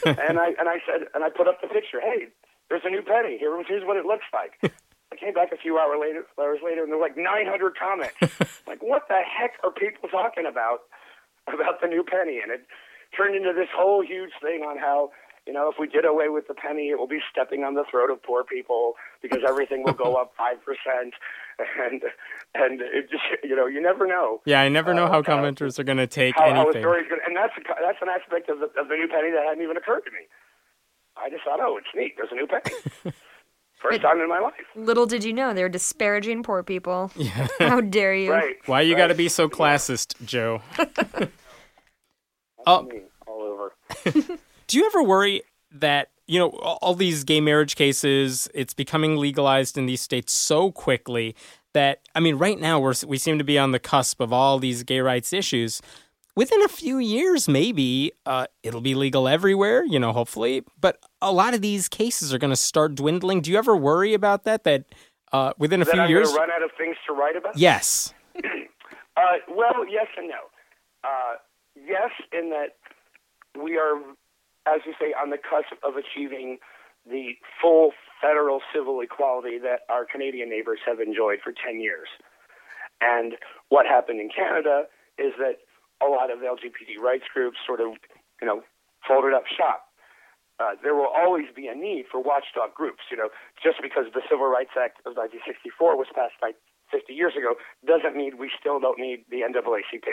and 0.05 0.39
I 0.39 0.57
and 0.57 0.67
I 0.67 0.81
said, 0.85 1.07
and 1.13 1.23
I 1.23 1.29
put 1.29 1.47
up 1.47 1.61
the 1.61 1.67
picture. 1.67 2.01
Hey, 2.01 2.27
there's 2.69 2.83
a 2.85 2.89
new 2.89 3.01
penny. 3.01 3.37
Here, 3.37 3.53
here's 3.67 3.85
what 3.85 3.97
it 3.97 4.05
looks 4.05 4.25
like. 4.33 4.73
I 5.15 5.23
came 5.23 5.33
back 5.33 5.51
a 5.53 5.57
few 5.57 5.77
hour 5.79 5.97
later, 5.99 6.25
hours 6.39 6.59
later, 6.63 6.83
and 6.83 6.91
there 6.91 6.97
were 6.99 7.05
like 7.07 7.15
900 7.17 7.73
comments. 7.77 8.15
like, 8.67 8.83
what 8.83 9.07
the 9.07 9.21
heck 9.23 9.53
are 9.63 9.71
people 9.71 10.09
talking 10.09 10.45
about 10.45 10.81
about 11.47 11.79
the 11.81 11.87
new 11.87 12.03
penny? 12.03 12.39
And 12.43 12.51
it 12.51 12.65
turned 13.15 13.35
into 13.35 13.53
this 13.53 13.69
whole 13.75 14.03
huge 14.05 14.31
thing 14.41 14.61
on 14.63 14.77
how 14.77 15.11
You 15.47 15.53
know, 15.53 15.69
if 15.69 15.75
we 15.79 15.87
did 15.87 16.05
away 16.05 16.29
with 16.29 16.47
the 16.47 16.55
penny, 16.55 16.89
it 16.89 16.97
will 16.97 17.07
be 17.07 17.21
stepping 17.31 17.63
on 17.63 17.75
the 17.75 17.85
throat 17.89 18.09
of 18.09 18.17
poor 18.23 18.43
people 18.43 18.93
because 19.21 19.41
everything 19.47 19.83
will 19.85 19.93
go 19.93 20.15
up 20.15 20.33
five 20.35 20.57
percent, 20.65 21.13
and 21.79 22.01
and 22.55 22.81
it 22.81 23.11
just 23.11 23.23
you 23.43 23.55
know 23.55 23.67
you 23.67 23.79
never 23.79 24.07
know. 24.07 24.41
Yeah, 24.45 24.61
I 24.61 24.69
never 24.69 24.93
know 24.95 25.05
Uh, 25.05 25.11
how 25.11 25.21
commenters 25.21 25.77
are 25.77 25.83
going 25.85 25.99
to 26.01 26.07
take 26.07 26.33
How, 26.35 26.49
how 26.49 26.63
anything. 26.65 26.81
story's 26.81 27.07
going, 27.07 27.21
and 27.27 27.35
that's 27.37 27.53
a, 27.57 27.61
that's 27.79 28.01
an 28.01 28.09
aspect 28.09 28.49
of 28.49 28.57
the, 28.59 28.65
of 28.81 28.89
the 28.89 28.95
new 28.97 29.07
penny 29.07 29.29
that 29.31 29.45
hadn't 29.47 29.63
even 29.63 29.77
occurred 29.77 30.01
to 30.09 30.11
me. 30.11 30.25
I 31.15 31.29
just 31.29 31.43
thought, 31.45 31.59
oh, 31.61 31.77
it's 31.77 31.93
neat. 31.95 32.13
There's 32.17 32.33
a 32.33 32.35
new 32.41 32.47
penny. 32.47 32.73
First 33.89 34.01
time 34.01 34.19
in 34.19 34.27
my 34.27 34.39
life. 34.39 34.53
Little 34.75 35.05
did 35.05 35.23
you 35.23 35.33
know 35.33 35.53
they're 35.53 35.69
disparaging 35.69 36.43
poor 36.43 36.63
people. 36.63 37.11
How 37.59 37.81
dare 37.81 38.15
you? 38.15 38.31
Right. 38.31 38.55
Why 38.65 38.81
you 38.81 38.93
right. 38.93 39.01
got 39.01 39.07
to 39.07 39.15
be 39.15 39.29
so 39.29 39.47
classist, 39.47 40.23
Joe? 40.25 40.61
oh, 42.67 42.83
Me, 42.83 43.01
all 43.27 43.41
over. 43.41 43.73
do 44.67 44.77
you 44.77 44.85
ever 44.85 45.03
worry 45.03 45.41
that 45.71 46.09
you 46.27 46.39
know 46.39 46.49
all 46.49 46.79
all 46.81 46.95
these 46.95 47.23
gay 47.23 47.41
marriage 47.41 47.75
cases 47.75 48.47
it's 48.53 48.73
becoming 48.73 49.17
legalized 49.17 49.77
in 49.77 49.85
these 49.85 50.01
states 50.01 50.33
so 50.33 50.71
quickly 50.71 51.35
that 51.73 51.99
i 52.15 52.19
mean 52.19 52.35
right 52.35 52.59
now 52.59 52.79
we're 52.79 52.93
we 53.05 53.17
seem 53.17 53.37
to 53.37 53.43
be 53.43 53.59
on 53.59 53.71
the 53.71 53.79
cusp 53.79 54.19
of 54.21 54.31
all 54.33 54.57
these 54.57 54.83
gay 54.83 54.99
rights 54.99 55.33
issues 55.33 55.81
within 56.35 56.61
a 56.63 56.67
few 56.67 56.97
years 56.97 57.47
maybe 57.47 58.11
uh, 58.25 58.45
it'll 58.63 58.81
be 58.81 58.95
legal 58.95 59.27
everywhere 59.27 59.83
you 59.85 59.99
know 59.99 60.11
hopefully 60.11 60.63
but 60.79 60.99
a 61.21 61.31
lot 61.31 61.53
of 61.53 61.61
these 61.61 61.87
cases 61.87 62.33
are 62.33 62.37
going 62.37 62.49
to 62.51 62.55
start 62.55 62.95
dwindling 62.95 63.41
do 63.41 63.51
you 63.51 63.57
ever 63.57 63.75
worry 63.75 64.13
about 64.13 64.43
that 64.43 64.63
that 64.63 64.85
uh, 65.33 65.51
within 65.57 65.81
a 65.81 65.85
That 65.85 65.91
few 65.93 66.01
I'm 66.01 66.09
years 66.09 66.27
going 66.29 66.35
to 66.35 66.41
run 66.41 66.51
out 66.51 66.63
of 66.63 66.71
things 66.77 66.95
to 67.07 67.13
write 67.13 67.35
about. 67.35 67.57
yes 67.57 68.13
Uh, 69.17 69.37
well, 69.47 69.87
yes 69.89 70.07
and 70.17 70.27
no. 70.27 70.35
Uh, 71.05 71.35
yes, 71.73 72.11
in 72.33 72.49
that 72.49 72.75
we 73.57 73.77
are, 73.77 73.95
as 74.67 74.81
you 74.85 74.93
say, 74.99 75.13
on 75.13 75.29
the 75.29 75.37
cusp 75.37 75.71
of 75.87 75.93
achieving 75.95 76.57
the 77.09 77.29
full 77.61 77.91
federal 78.21 78.59
civil 78.73 78.99
equality 78.99 79.57
that 79.59 79.81
our 79.89 80.03
Canadian 80.03 80.49
neighbors 80.49 80.79
have 80.85 80.99
enjoyed 80.99 81.39
for 81.41 81.53
10 81.53 81.79
years. 81.79 82.09
And 82.99 83.35
what 83.69 83.85
happened 83.85 84.19
in 84.19 84.27
Canada 84.27 84.83
is 85.17 85.31
that 85.39 85.59
a 86.05 86.11
lot 86.11 86.31
of 86.31 86.39
LGBT 86.39 87.01
rights 87.01 87.25
groups 87.33 87.57
sort 87.65 87.81
of, 87.81 87.97
you 88.41 88.47
know, 88.47 88.61
folded 89.07 89.33
up 89.33 89.43
shop. 89.47 89.89
Uh, 90.57 90.71
there 90.81 90.95
will 90.95 91.11
always 91.11 91.51
be 91.53 91.67
a 91.67 91.75
need 91.75 92.05
for 92.09 92.21
watchdog 92.21 92.73
groups. 92.73 93.03
You 93.11 93.17
know, 93.17 93.29
just 93.61 93.81
because 93.81 94.05
the 94.13 94.21
Civil 94.29 94.47
Rights 94.47 94.77
Act 94.79 95.03
of 95.03 95.17
1964 95.17 95.97
was 95.97 96.07
passed 96.15 96.39
by 96.39 96.55
50 96.91 97.13
years 97.13 97.33
ago 97.35 97.55
doesn't 97.85 98.15
mean 98.15 98.37
we 98.37 98.49
still 98.57 98.79
don't 98.79 98.99
need 98.99 99.25
the 99.29 99.43
NAACP. 99.43 100.07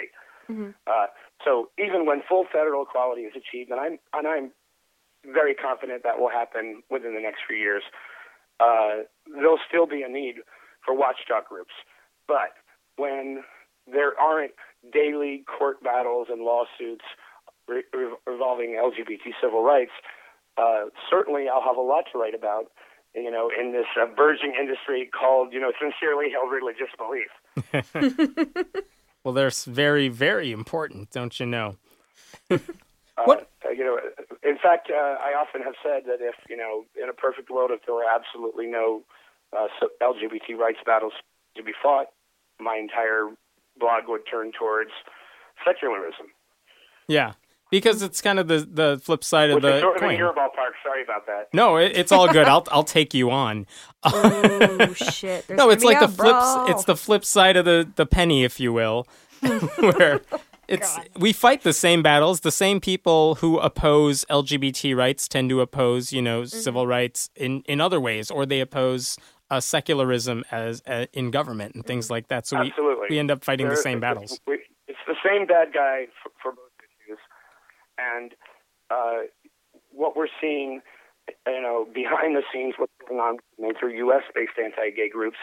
Uh, 0.86 1.06
so 1.44 1.70
even 1.78 2.06
when 2.06 2.22
full 2.28 2.46
federal 2.52 2.82
equality 2.82 3.22
is 3.22 3.34
achieved, 3.36 3.70
and 3.70 3.78
I'm 3.78 3.98
and 4.12 4.26
I'm 4.26 4.50
very 5.24 5.54
confident 5.54 6.02
that 6.02 6.18
will 6.18 6.30
happen 6.30 6.82
within 6.90 7.14
the 7.14 7.20
next 7.20 7.46
few 7.46 7.56
years, 7.56 7.82
uh, 8.58 9.06
there'll 9.30 9.62
still 9.68 9.86
be 9.86 10.02
a 10.02 10.08
need 10.08 10.42
for 10.84 10.94
watchdog 10.94 11.46
groups. 11.46 11.74
But 12.26 12.58
when 12.96 13.44
there 13.90 14.18
aren't 14.20 14.52
daily 14.92 15.44
court 15.58 15.82
battles 15.82 16.28
and 16.30 16.42
lawsuits 16.42 17.04
re- 17.68 17.84
re- 17.92 18.14
revolving 18.26 18.70
LGBT 18.82 19.32
civil 19.40 19.62
rights, 19.62 19.92
uh, 20.58 20.84
certainly 21.10 21.46
I'll 21.48 21.62
have 21.62 21.76
a 21.76 21.80
lot 21.80 22.04
to 22.12 22.18
write 22.18 22.34
about. 22.34 22.66
You 23.14 23.30
know, 23.30 23.50
in 23.58 23.72
this 23.72 23.84
uh, 24.00 24.06
burgeoning 24.16 24.56
industry 24.58 25.10
called, 25.12 25.52
you 25.52 25.60
know, 25.60 25.70
sincerely 25.78 26.28
held 26.32 26.50
religious 26.50 26.88
belief. 26.96 27.28
well 29.24 29.34
they're 29.34 29.50
very 29.66 30.08
very 30.08 30.50
important 30.50 31.10
don't 31.10 31.38
you 31.38 31.46
know 31.46 31.76
Uh, 32.50 32.58
What- 33.24 33.48
uh, 33.64 33.70
you 33.70 33.84
know, 33.84 33.98
in 34.42 34.56
fact, 34.58 34.90
uh, 34.90 34.94
I 35.20 35.34
often 35.38 35.62
have 35.62 35.74
said 35.82 36.04
that 36.06 36.20
if 36.20 36.34
you 36.48 36.56
know, 36.56 36.84
in 37.00 37.08
a 37.08 37.12
perfect 37.12 37.50
world, 37.50 37.70
if 37.72 37.84
there 37.86 37.94
were 37.94 38.04
absolutely 38.08 38.66
no 38.66 39.02
uh, 39.56 39.68
LGBT 40.02 40.56
rights 40.58 40.78
battles 40.84 41.12
to 41.56 41.62
be 41.62 41.72
fought, 41.82 42.06
my 42.58 42.76
entire 42.76 43.28
blog 43.78 44.04
would 44.08 44.22
turn 44.30 44.52
towards 44.58 44.90
secularism, 45.64 46.26
yeah 47.08 47.32
because 47.70 48.02
it's 48.02 48.20
kind 48.20 48.38
of 48.38 48.48
the 48.48 48.58
the 48.70 49.00
flip 49.02 49.24
side 49.24 49.48
of 49.50 49.56
which 49.56 49.64
is 49.64 49.70
the 49.72 49.80
sort 49.80 49.96
of 49.96 50.02
in 50.02 50.08
coin. 50.10 50.18
your 50.18 50.32
ballpark. 50.34 50.72
Sorry 50.84 51.02
about 51.02 51.24
that. 51.26 51.48
No, 51.54 51.76
it, 51.78 51.92
it's 51.96 52.12
all 52.12 52.30
good. 52.30 52.46
I'll 52.46 52.66
I'll 52.70 52.84
take 52.84 53.14
you 53.14 53.30
on. 53.30 53.66
Oh 54.04 54.92
shit! 54.94 55.46
There's 55.46 55.56
No, 55.58 55.70
it's 55.70 55.82
like 55.82 55.98
the 56.00 56.08
flip. 56.08 56.36
It's 56.68 56.84
the 56.84 56.96
flip 56.96 57.24
side 57.24 57.56
of 57.56 57.64
the 57.64 57.88
the 57.96 58.04
penny, 58.06 58.44
if 58.44 58.60
you 58.60 58.72
will, 58.74 59.06
where 59.78 60.20
it's 60.68 60.98
we 61.18 61.32
fight 61.32 61.62
the 61.62 61.72
same 61.72 62.02
battles. 62.02 62.40
The 62.40 62.52
same 62.52 62.78
people 62.78 63.36
who 63.36 63.58
oppose 63.58 64.26
LGBT 64.26 64.94
rights 64.94 65.26
tend 65.26 65.48
to 65.50 65.60
oppose, 65.62 66.12
you 66.12 66.20
know, 66.20 66.42
Mm-hmm. 66.42 66.58
civil 66.58 66.86
rights 66.86 67.30
in 67.36 67.62
in 67.66 67.80
other 67.80 68.00
ways, 68.00 68.30
or 68.30 68.44
they 68.44 68.60
oppose 68.60 69.16
uh, 69.52 69.60
secularism 69.60 70.42
as 70.50 70.82
uh, 70.86 71.04
in 71.12 71.30
government 71.30 71.74
and 71.74 71.84
things 71.84 72.10
like 72.10 72.28
that. 72.28 72.46
So 72.46 72.58
we 72.60 72.68
Absolutely. 72.70 73.06
we 73.10 73.18
end 73.18 73.30
up 73.30 73.44
fighting 73.44 73.68
the 73.68 73.76
same 73.76 74.00
battles. 74.00 74.40
we- 74.46 74.64
It's 74.88 75.04
the 75.06 75.16
same 75.26 75.46
bad 75.46 75.72
guy 75.72 76.06
for, 76.22 76.30
for 76.42 76.52
both 76.52 76.72
issues, 76.80 77.18
and 77.98 78.34
uh, 78.90 79.18
what 79.90 80.16
we're 80.16 80.32
seeing, 80.40 80.80
you 81.46 81.62
know, 81.62 81.86
behind 81.94 82.34
the 82.34 82.42
scenes, 82.52 82.74
what's 82.78 82.92
going 83.08 83.20
on 83.20 83.36
with 83.36 83.44
major 83.58 83.88
U.S.-based 83.90 84.56
anti-gay 84.62 85.08
groups 85.10 85.36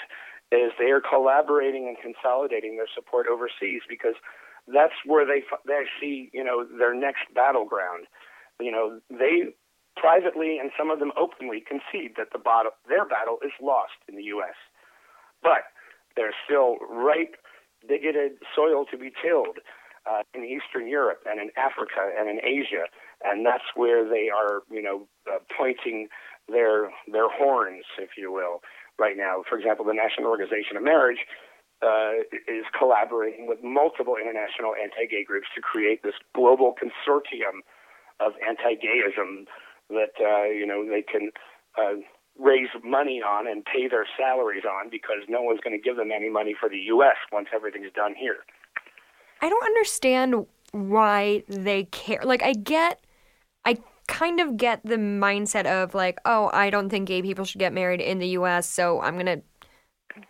is 0.52 0.72
they 0.80 0.90
are 0.92 1.02
collaborating 1.02 1.88
and 1.88 1.98
consolidating 2.02 2.76
their 2.78 2.90
support 2.94 3.28
overseas 3.32 3.82
because 3.88 4.16
that's 4.68 4.94
where 5.06 5.26
they 5.26 5.44
f- 5.52 5.62
they 5.68 5.84
see, 6.02 6.30
you 6.34 6.44
know, 6.44 6.66
their 6.78 6.94
next 6.96 7.24
battleground. 7.36 8.08
You 8.60 8.72
know, 8.72 9.00
they 9.10 9.54
privately 10.00 10.58
and 10.60 10.72
some 10.78 10.90
of 10.90 11.00
them 11.00 11.12
openly 11.18 11.62
concede 11.62 12.16
that 12.18 12.32
the 12.32 12.40
their 12.88 13.06
battle 13.06 13.38
is 13.44 13.52
lost 13.62 14.00
in 14.08 14.16
the 14.16 14.24
U.S. 14.36 14.56
But 15.44 15.70
there's 16.16 16.36
still 16.46 16.78
ripe, 16.90 17.36
bigoted 17.88 18.40
soil 18.56 18.86
to 18.92 18.98
be 18.98 19.12
tilled 19.22 19.60
uh, 20.10 20.24
in 20.34 20.44
Eastern 20.44 20.88
Europe 20.88 21.24
and 21.30 21.40
in 21.40 21.50
Africa 21.58 22.12
and 22.18 22.30
in 22.30 22.40
Asia, 22.44 22.88
and 23.24 23.46
that's 23.46 23.76
where 23.76 24.08
they 24.08 24.30
are, 24.30 24.64
you 24.72 24.82
know, 24.82 25.08
uh, 25.28 25.40
pointing 25.56 26.08
their 26.48 26.90
their 27.12 27.30
horns, 27.30 27.86
if 28.00 28.18
you 28.18 28.32
will, 28.32 28.62
right 28.98 29.18
now. 29.18 29.44
For 29.48 29.58
example, 29.58 29.86
the 29.86 29.94
National 29.94 30.28
Organization 30.28 30.78
of 30.78 30.84
Marriage 30.84 31.20
uh, 31.82 32.24
is 32.48 32.66
collaborating 32.78 33.48
with 33.48 33.60
multiple 33.64 34.16
international 34.20 34.74
anti-gay 34.76 35.24
groups 35.24 35.48
to 35.56 35.62
create 35.62 36.04
this 36.04 36.16
global 36.34 36.76
consortium 36.76 37.64
of 38.20 38.34
anti-gayism 38.46 39.48
that 39.90 40.14
uh, 40.22 40.44
you 40.46 40.66
know 40.66 40.86
they 40.88 41.02
can 41.02 41.32
uh, 41.78 41.96
raise 42.38 42.70
money 42.84 43.22
on 43.22 43.48
and 43.48 43.64
pay 43.66 43.88
their 43.88 44.06
salaries 44.18 44.64
on 44.66 44.90
because 44.90 45.18
no 45.28 45.42
one's 45.42 45.60
going 45.62 45.78
to 45.78 45.82
give 45.82 45.98
them 45.98 46.10
any 46.16 46.30
money 46.30 46.56
for 46.60 46.70
the 46.70 46.78
U.S. 46.88 47.16
once 47.32 47.48
everything's 47.54 47.92
done 47.94 48.16
here. 48.16 48.38
I 49.42 49.50
don't 49.50 49.64
understand 49.64 50.46
why 50.72 51.44
they 51.48 51.86
care. 51.86 52.22
Like, 52.24 52.44
I 52.44 52.54
get, 52.54 53.02
I 53.66 53.78
kind 54.08 54.40
of 54.40 54.58
get 54.58 54.82
the 54.86 54.96
mindset 54.98 55.66
of 55.66 55.94
like, 55.94 56.20
oh, 56.26 56.50
I 56.54 56.70
don't 56.70 56.90
think 56.90 57.08
gay 57.08 57.22
people 57.22 57.46
should 57.46 57.60
get 57.60 57.74
married 57.74 58.02
in 58.02 58.20
the 58.20 58.28
U.S., 58.30 58.68
so 58.68 59.02
I'm 59.02 59.18
gonna 59.18 59.42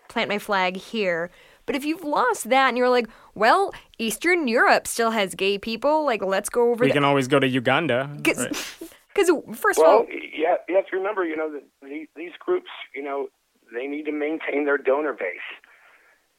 plant 0.08 0.30
my 0.30 0.39
flag 0.39 0.78
here. 0.78 1.30
But 1.66 1.75
if 1.75 1.86
you've 1.86 2.04
lost 2.04 2.50
that 2.50 2.70
and 2.70 2.78
you're 2.78 2.89
like, 2.89 3.08
well, 3.36 3.72
Eastern 4.00 4.48
Europe 4.48 4.88
still 4.88 5.12
has 5.12 5.36
gay 5.36 5.60
people, 5.60 6.04
like, 6.04 6.24
let's 6.24 6.50
go 6.50 6.72
over 6.72 6.82
We 6.84 6.88
there. 6.88 6.96
can 6.96 7.04
always 7.04 7.28
go 7.28 7.39
to 7.39 7.48
Uganda. 7.48 8.10
Because, 9.13 9.30
first 9.58 9.80
of 9.80 9.86
all, 9.86 10.06
yeah, 10.10 10.56
you 10.68 10.75
have 10.75 10.88
to 10.88 10.98
remember, 10.98 11.25
you 11.25 11.36
know, 11.36 11.60
the, 11.82 12.06
these 12.16 12.32
groups, 12.39 12.70
you 12.96 13.04
know, 13.04 13.28
they 13.74 13.88
need 13.88 14.04
to 14.06 14.12
maintain 14.12 14.66
their 14.66 14.78
donor 14.78 15.13
base, 15.13 15.50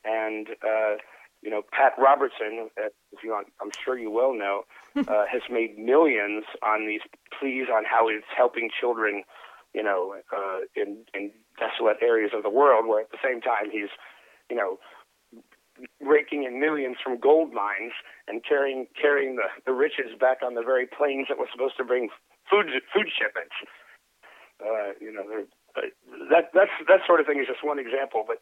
and 0.05 0.49
uh, 0.65 0.97
you 1.43 1.51
know, 1.51 1.63
Pat 1.73 1.93
Robertson, 1.99 2.69
uh, 2.79 2.89
if 3.13 3.25
you 3.25 3.31
want, 3.31 3.49
I'm 3.61 3.71
sure 3.85 3.99
you 3.99 4.11
will 4.11 4.37
know, 4.37 4.63
uh, 4.97 5.25
has 5.31 5.43
made 5.51 5.79
millions 5.79 6.45
on 6.63 6.87
these 6.87 7.01
pleas 7.39 7.67
on 7.73 7.85
how 7.85 8.09
it's 8.09 8.27
helping 8.37 8.69
children, 8.79 9.25
you 9.75 9.83
know, 9.83 10.15
uh, 10.37 10.59
in 10.77 10.99
in 11.15 11.31
desolate 11.59 11.99
areas 12.03 12.33
of 12.35 12.43
the 12.43 12.51
world, 12.51 12.87
where 12.87 13.01
at 13.01 13.11
the 13.11 13.19
same 13.23 13.41
time 13.41 13.71
he's, 13.71 13.91
you 14.49 14.57
know, 14.57 14.79
raking 16.01 16.45
in 16.45 16.61
millions 16.61 16.97
from 17.03 17.19
gold 17.19 17.53
mines 17.53 17.93
and 18.29 18.43
carrying 18.47 18.87
carrying 19.01 19.37
the, 19.37 19.49
the 19.67 19.73
riches 19.73 20.13
back 20.19 20.39
on 20.45 20.55
the 20.55 20.63
very 20.63 20.87
planes 20.87 21.27
that 21.29 21.39
were 21.39 21.49
supposed 21.51 21.77
to 21.77 21.85
bring 21.85 22.09
food 22.51 22.67
food 22.93 23.09
shipments. 23.15 23.55
Uh, 24.61 24.93
you 25.01 25.13
know, 25.13 25.25
that 26.29 26.51
that's 26.53 26.77
that 26.89 27.01
sort 27.07 27.21
of 27.21 27.27
thing 27.27 27.39
is 27.41 27.47
just 27.47 27.65
one 27.65 27.79
example, 27.79 28.25
but 28.27 28.39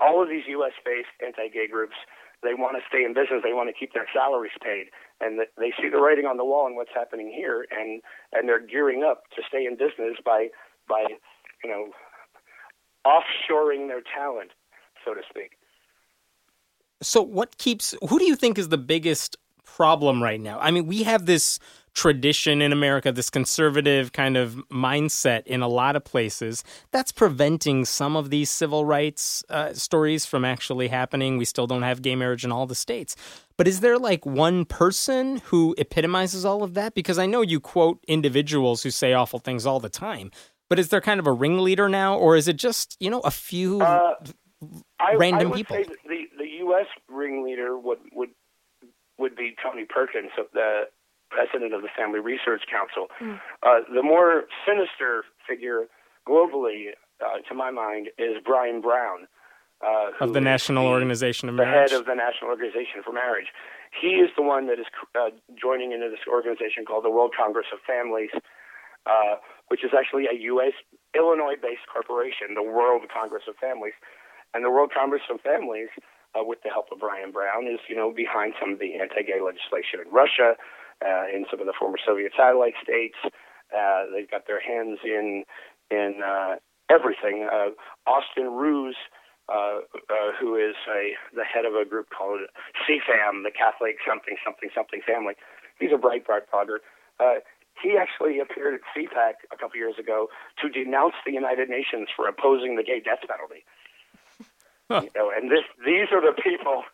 all 0.00 0.22
of 0.22 0.28
these 0.28 0.44
U.S. 0.48 0.72
based 0.84 1.12
anti-gay 1.24 1.68
groups, 1.70 1.94
they 2.42 2.54
want 2.54 2.76
to 2.76 2.82
stay 2.88 3.04
in 3.04 3.14
business. 3.14 3.42
They 3.44 3.52
want 3.52 3.68
to 3.68 3.76
keep 3.76 3.92
their 3.92 4.08
salaries 4.12 4.56
paid, 4.62 4.90
and 5.20 5.38
th- 5.38 5.52
they 5.58 5.72
see 5.80 5.88
the 5.88 6.00
writing 6.00 6.26
on 6.26 6.36
the 6.36 6.44
wall 6.44 6.66
and 6.66 6.74
what's 6.74 6.94
happening 6.94 7.30
here, 7.30 7.66
and 7.70 8.02
and 8.32 8.48
they're 8.48 8.64
gearing 8.64 9.04
up 9.04 9.24
to 9.36 9.42
stay 9.46 9.66
in 9.66 9.76
business 9.76 10.16
by 10.24 10.48
by 10.88 11.04
you 11.62 11.70
know 11.70 11.90
offshoring 13.06 13.88
their 13.88 14.02
talent, 14.02 14.50
so 15.04 15.14
to 15.14 15.20
speak. 15.28 15.58
So 17.02 17.20
what 17.22 17.58
keeps 17.58 17.94
who 18.08 18.18
do 18.18 18.24
you 18.24 18.36
think 18.36 18.58
is 18.58 18.68
the 18.68 18.78
biggest 18.78 19.36
problem 19.64 20.22
right 20.22 20.40
now? 20.40 20.58
I 20.60 20.70
mean, 20.70 20.86
we 20.86 21.02
have 21.02 21.26
this 21.26 21.58
tradition 21.94 22.62
in 22.62 22.72
America, 22.72 23.12
this 23.12 23.30
conservative 23.30 24.12
kind 24.12 24.36
of 24.36 24.54
mindset 24.70 25.46
in 25.46 25.60
a 25.62 25.68
lot 25.68 25.96
of 25.96 26.04
places. 26.04 26.64
That's 26.90 27.12
preventing 27.12 27.84
some 27.84 28.16
of 28.16 28.30
these 28.30 28.50
civil 28.50 28.84
rights 28.84 29.44
uh, 29.50 29.74
stories 29.74 30.24
from 30.24 30.44
actually 30.44 30.88
happening. 30.88 31.36
We 31.36 31.44
still 31.44 31.66
don't 31.66 31.82
have 31.82 32.02
gay 32.02 32.16
marriage 32.16 32.44
in 32.44 32.52
all 32.52 32.66
the 32.66 32.74
states. 32.74 33.14
But 33.56 33.68
is 33.68 33.80
there 33.80 33.98
like 33.98 34.24
one 34.24 34.64
person 34.64 35.38
who 35.44 35.74
epitomizes 35.78 36.44
all 36.44 36.62
of 36.62 36.74
that? 36.74 36.94
Because 36.94 37.18
I 37.18 37.26
know 37.26 37.42
you 37.42 37.60
quote 37.60 38.02
individuals 38.08 38.82
who 38.82 38.90
say 38.90 39.12
awful 39.12 39.38
things 39.38 39.66
all 39.66 39.80
the 39.80 39.90
time. 39.90 40.30
But 40.70 40.78
is 40.78 40.88
there 40.88 41.02
kind 41.02 41.20
of 41.20 41.26
a 41.26 41.32
ringleader 41.32 41.88
now, 41.90 42.16
or 42.16 42.34
is 42.34 42.48
it 42.48 42.56
just 42.56 42.96
you 42.98 43.10
know 43.10 43.20
a 43.20 43.30
few 43.30 43.82
Uh, 43.82 44.14
I, 44.98 45.14
random 45.16 45.48
I 45.48 45.50
would 45.50 45.56
people? 45.56 45.76
Say 45.76 45.84
the 46.06 46.24
the 46.38 46.48
U.S. 46.60 46.86
ringleader 47.08 47.78
would 47.78 47.98
would 48.12 48.30
would 49.18 49.36
be 49.36 49.54
Tony 49.62 49.84
Perkins, 49.84 50.30
the 50.54 50.84
president 51.32 51.72
of 51.72 51.80
the 51.82 51.88
Family 51.96 52.20
Research 52.20 52.62
Council. 52.70 53.08
Uh, 53.62 53.80
the 53.92 54.02
more 54.02 54.44
sinister 54.68 55.24
figure 55.48 55.86
globally, 56.28 56.92
uh, 57.24 57.40
to 57.48 57.54
my 57.54 57.70
mind, 57.70 58.08
is 58.18 58.36
Brian 58.44 58.80
Brown. 58.80 59.26
Uh, 59.82 60.12
of 60.20 60.32
the 60.32 60.40
National 60.40 60.84
the- 60.84 60.90
Organization 60.90 61.48
of 61.48 61.56
the 61.56 61.64
Marriage? 61.64 61.90
head 61.90 61.98
of 61.98 62.06
the 62.06 62.14
National 62.14 62.50
Organization 62.50 63.02
for 63.02 63.12
Marriage. 63.12 63.48
He 63.90 64.22
is 64.22 64.30
the 64.36 64.42
one 64.42 64.68
that 64.68 64.78
is 64.78 64.86
uh, 65.18 65.30
joining 65.60 65.90
into 65.92 66.08
this 66.08 66.22
organization 66.30 66.84
called 66.86 67.04
the 67.04 67.10
World 67.10 67.34
Congress 67.36 67.66
of 67.72 67.80
Families, 67.84 68.30
uh, 69.06 69.36
which 69.68 69.82
is 69.82 69.90
actually 69.90 70.26
a 70.30 70.36
U.S. 70.54 70.72
Illinois-based 71.16 71.84
corporation, 71.92 72.54
the 72.54 72.62
World 72.62 73.02
Congress 73.12 73.42
of 73.48 73.56
Families, 73.56 73.92
and 74.54 74.64
the 74.64 74.70
World 74.70 74.92
Congress 74.94 75.22
of 75.28 75.40
Families, 75.40 75.88
uh, 76.38 76.44
with 76.44 76.62
the 76.62 76.70
help 76.70 76.86
of 76.92 77.00
Brian 77.00 77.32
Brown, 77.32 77.66
is 77.66 77.80
you 77.88 77.96
know 77.96 78.12
behind 78.14 78.54
some 78.60 78.72
of 78.72 78.78
the 78.78 78.94
anti-gay 78.94 79.40
legislation 79.42 79.98
in 80.00 80.08
Russia, 80.14 80.54
uh, 81.04 81.26
in 81.34 81.44
some 81.50 81.60
of 81.60 81.66
the 81.66 81.74
former 81.78 81.98
Soviet 82.04 82.32
satellite 82.36 82.74
states. 82.82 83.16
Uh, 83.74 84.04
they've 84.14 84.30
got 84.30 84.46
their 84.46 84.60
hands 84.60 84.98
in 85.04 85.44
in 85.90 86.20
uh, 86.24 86.56
everything. 86.90 87.48
Uh, 87.50 87.70
Austin 88.06 88.52
Ruse 88.52 88.96
uh, 89.48 89.82
uh, 90.08 90.30
who 90.38 90.54
is 90.56 90.76
a 90.88 91.12
the 91.34 91.44
head 91.44 91.64
of 91.64 91.74
a 91.74 91.84
group 91.84 92.08
called 92.16 92.40
CFAM, 92.86 93.42
the 93.42 93.50
Catholic 93.50 93.96
something 94.06 94.36
something 94.44 94.70
something 94.74 95.00
family. 95.04 95.34
He's 95.80 95.90
a 95.92 95.98
bright, 95.98 96.24
bright 96.24 96.46
blogger. 96.46 96.78
Uh, 97.18 97.42
he 97.82 97.98
actually 97.98 98.38
appeared 98.38 98.74
at 98.74 98.80
CPAC 98.94 99.42
a 99.50 99.56
couple 99.56 99.76
years 99.76 99.98
ago 99.98 100.28
to 100.62 100.68
denounce 100.68 101.14
the 101.26 101.32
United 101.32 101.68
Nations 101.68 102.08
for 102.14 102.28
opposing 102.28 102.76
the 102.76 102.84
gay 102.84 103.00
death 103.00 103.26
penalty. 103.26 103.64
You 104.90 105.10
know, 105.16 105.32
and 105.34 105.50
this 105.50 105.64
these 105.84 106.12
are 106.12 106.20
the 106.20 106.36
people. 106.40 106.84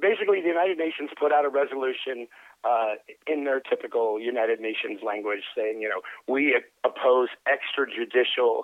Basically, 0.00 0.40
the 0.40 0.48
United 0.48 0.78
Nations 0.78 1.10
put 1.14 1.32
out 1.32 1.44
a 1.44 1.48
resolution 1.48 2.26
uh, 2.64 2.94
in 3.26 3.44
their 3.44 3.60
typical 3.60 4.18
United 4.20 4.60
Nations 4.60 5.00
language, 5.04 5.42
saying, 5.56 5.80
you 5.80 5.88
know, 5.88 6.00
we 6.32 6.56
oppose 6.84 7.28
extrajudicial, 7.46 8.62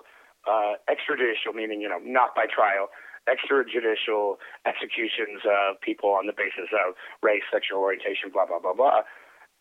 uh, 0.49 0.73
extrajudicial 0.89 1.53
meaning, 1.55 1.81
you 1.81 1.89
know, 1.89 1.99
not 2.03 2.33
by 2.35 2.45
trial, 2.45 2.89
extrajudicial 3.29 4.35
executions 4.65 5.41
of 5.45 5.79
people 5.81 6.09
on 6.09 6.25
the 6.25 6.33
basis 6.33 6.69
of 6.73 6.95
race, 7.21 7.43
sexual 7.53 7.79
orientation, 7.79 8.29
blah 8.33 8.45
blah 8.45 8.59
blah 8.59 8.73
blah. 8.73 9.01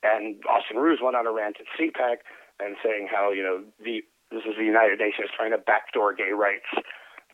And 0.02 0.36
Austin 0.48 0.78
Ruse 0.78 1.00
went 1.02 1.16
on 1.16 1.26
a 1.26 1.32
rant 1.32 1.56
at 1.60 1.66
CPAC 1.78 2.24
and 2.58 2.76
saying 2.82 3.08
how 3.10 3.30
you 3.32 3.42
know 3.42 3.62
the 3.84 4.00
this 4.30 4.42
is 4.48 4.56
the 4.56 4.64
United 4.64 4.98
Nations 4.98 5.28
trying 5.36 5.50
to 5.50 5.58
backdoor 5.58 6.14
gay 6.14 6.32
rights. 6.32 6.64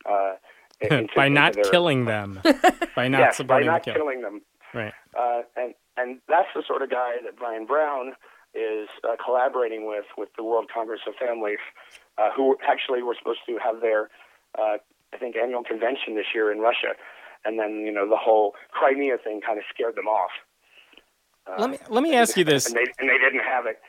Uh, 0.05 0.35
by 1.15 1.29
not 1.29 1.53
their- 1.53 1.63
killing 1.65 2.05
them, 2.05 2.39
by 2.95 3.07
not 3.07 3.19
yes, 3.19 3.37
by 3.37 3.37
supporting 3.37 3.67
not 3.67 3.83
the 3.83 3.91
kill. 3.91 4.01
killing 4.01 4.21
them. 4.21 4.41
Right. 4.73 4.93
Uh, 5.17 5.41
and 5.55 5.73
and 5.97 6.19
that's 6.27 6.47
the 6.55 6.63
sort 6.65 6.81
of 6.81 6.89
guy 6.89 7.15
that 7.23 7.37
Brian 7.37 7.65
Brown 7.65 8.13
is 8.53 8.87
uh, 9.03 9.15
collaborating 9.23 9.87
with 9.87 10.05
with 10.17 10.29
the 10.37 10.43
World 10.43 10.69
Congress 10.73 11.01
of 11.07 11.15
Families, 11.15 11.59
uh, 12.17 12.29
who 12.35 12.57
actually 12.67 13.03
were 13.03 13.15
supposed 13.17 13.39
to 13.47 13.57
have 13.63 13.81
their 13.81 14.09
uh, 14.57 14.77
I 15.13 15.17
think 15.17 15.35
annual 15.35 15.63
convention 15.63 16.15
this 16.15 16.27
year 16.33 16.51
in 16.51 16.59
Russia, 16.59 16.93
and 17.45 17.59
then 17.59 17.83
you 17.85 17.91
know 17.91 18.07
the 18.07 18.17
whole 18.17 18.53
Crimea 18.71 19.17
thing 19.23 19.41
kind 19.45 19.57
of 19.57 19.65
scared 19.73 19.95
them 19.95 20.07
off. 20.07 20.31
Uh, 21.47 21.61
Let 21.61 21.69
me 21.69 21.77
let 21.89 22.03
me 22.03 22.15
ask 22.15 22.37
you 22.37 22.43
this. 22.43 22.65
and 22.67 22.75
they 22.75 22.85
and 22.99 23.09
they 23.09 23.17
didn't 23.17 23.43
have 23.43 23.65
it. 23.65 23.79